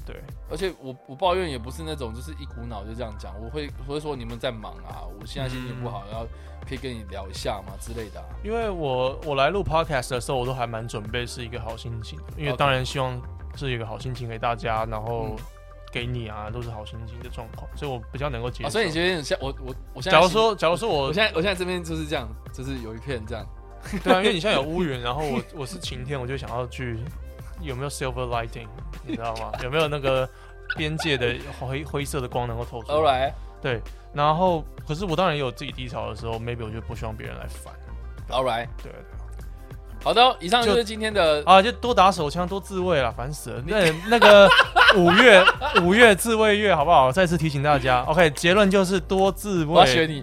[0.06, 0.16] 对，
[0.48, 6.24] 而且我我抱怨也不是那种就是一股脑就这样讲，我会我会说你们在忙啊，我现在心情不好，然后
[6.66, 8.26] 可以跟你聊一下嘛之类的、啊。
[8.44, 13.20] 因为我我来录 podcast 的时候，我都还蛮准备是一个好心情的，因为当然希望
[13.56, 15.36] 是一个好心情给大家，然后嗯
[15.92, 18.68] 给你啊都是好心情的状况，所以我比较能够接受。
[18.68, 23.46] 啊，所以你觉得像我我我现在假如说假如说我我现在我现在这边就是这样，就是有一片这样，
[24.04, 26.98] 对啊，因为你现在有乌云，然后我我是晴天，我就想要去
[27.60, 28.66] 有没有 silver lighting，
[29.04, 29.52] 你知道吗？
[29.62, 30.28] 有没有那个
[30.76, 33.80] 边界的灰灰色的光能够透出来？All right，对，
[34.12, 37.72] 然后可是我当然也有自己低潮的时候，maybe 我就不希望别人来烦。
[38.28, 39.00] All right，对对
[40.04, 43.62] 好的，以上就就是今天的啊，就多打手枪，多自卫啦，烦死了。
[43.66, 44.48] 那那个
[44.96, 45.44] 五月
[45.82, 47.10] 五月自卫月好不好？
[47.10, 50.22] 再次提醒大家，OK，结论就是多自我要学，你。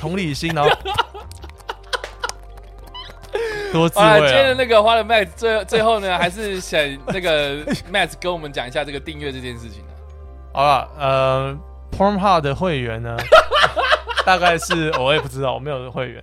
[0.00, 0.70] 同理心，然后
[3.74, 4.54] 多自好了，今天的。
[4.54, 7.56] 那个花了 Max 最最后呢，还是想那个
[7.92, 9.92] Max 跟我们讲一下这个订阅这件事情呢。
[10.52, 11.58] 好了，呃
[11.90, 13.16] ，Pornhub 的会员呢，
[14.24, 16.22] 大概是我也不知道，我没有会员。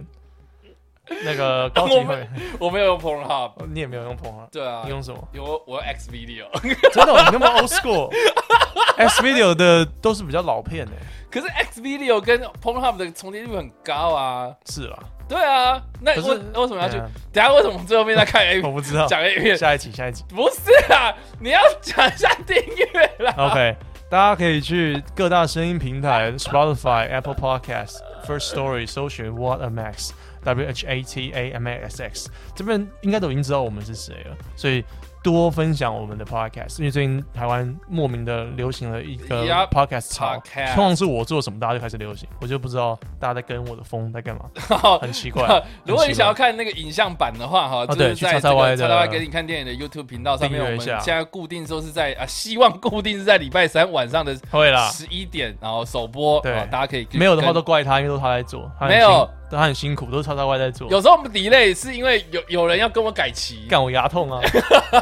[1.25, 5.27] 那个高级会员，我没有用 Pornhub，你也没有用 Pornhub，对啊你，用什么？
[5.33, 6.45] 有我我有 X Video，
[6.93, 10.91] 真的哦，你那么 old school？X video 的都是比较老片诶。
[11.29, 14.55] 可是 X Video 跟 Pornhub 的重叠率很高啊。
[14.65, 14.99] 是啦，
[15.31, 16.97] 对啊，那为为什么要去？
[16.97, 19.07] 嗯等下为什么最后面在看 A 我不知道。
[19.07, 19.57] 讲 A 片？
[19.57, 20.23] 下一集，下一集。
[20.29, 23.33] 不是啊，你要讲一下订阅啦。
[23.37, 23.75] OK，
[24.09, 30.11] 大家可以去各大声音平台，Spotify、Apple Podcast、First Story 搜寻 What a Max。
[30.43, 34.83] W H A T A M A S X，这边应该都已经知道我们是谁了，所以
[35.23, 40.35] 多分享我们的 podcast，因为最近台湾莫名的流行了一个 Yup，podcast 潮。
[40.37, 44.45] podcast 通常是我做什么，大家就开始流行，我就不知道大家在跟我的风在干嘛，
[44.99, 45.63] 很奇怪。
[45.85, 48.87] 如果你想要看那个影像版的话，哈，就是在这 XXY 个的。
[48.87, 56.51] XXY 给你看电影的 YouTube 频道上面，我们现在固定说是在啊，希望固定是在礼拜三晚上的会啦，十一点，然后首播，对。
[56.53, 60.89] 啊大家可以没有的话都怪他，因为都是他在做，没有辛，他很辛苦，都是叉叉 Y 在做。
[60.89, 64.41] 有时候我们 delay 是因为有有人要跟我改期，干我牙痛啊！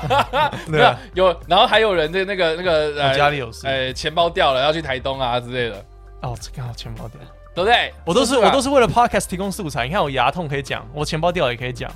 [0.70, 3.68] 对啊，有，然后还有人的那个那个我呃家里有事。
[3.68, 5.86] 呃钱包掉了，要去台东啊之类的，
[6.22, 7.20] 哦，这刚好钱包掉。
[7.56, 7.92] 对不对？
[8.06, 9.86] 我都是我都是为了 podcast 提供素材。
[9.86, 11.92] 你看我牙痛可以讲，我钱包掉了也可以讲，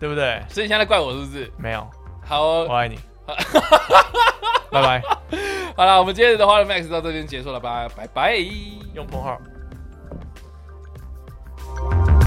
[0.00, 0.40] 对不对？
[0.48, 1.52] 所以你现在在怪我是不是？
[1.58, 1.86] 没有，
[2.24, 2.96] 好哦、我爱你，
[4.70, 5.02] 拜拜。
[5.76, 8.36] 好了，我们今天的花的 Max 到这边结束了吧，拜拜。
[8.94, 9.36] 用封号。
[11.78, 12.25] you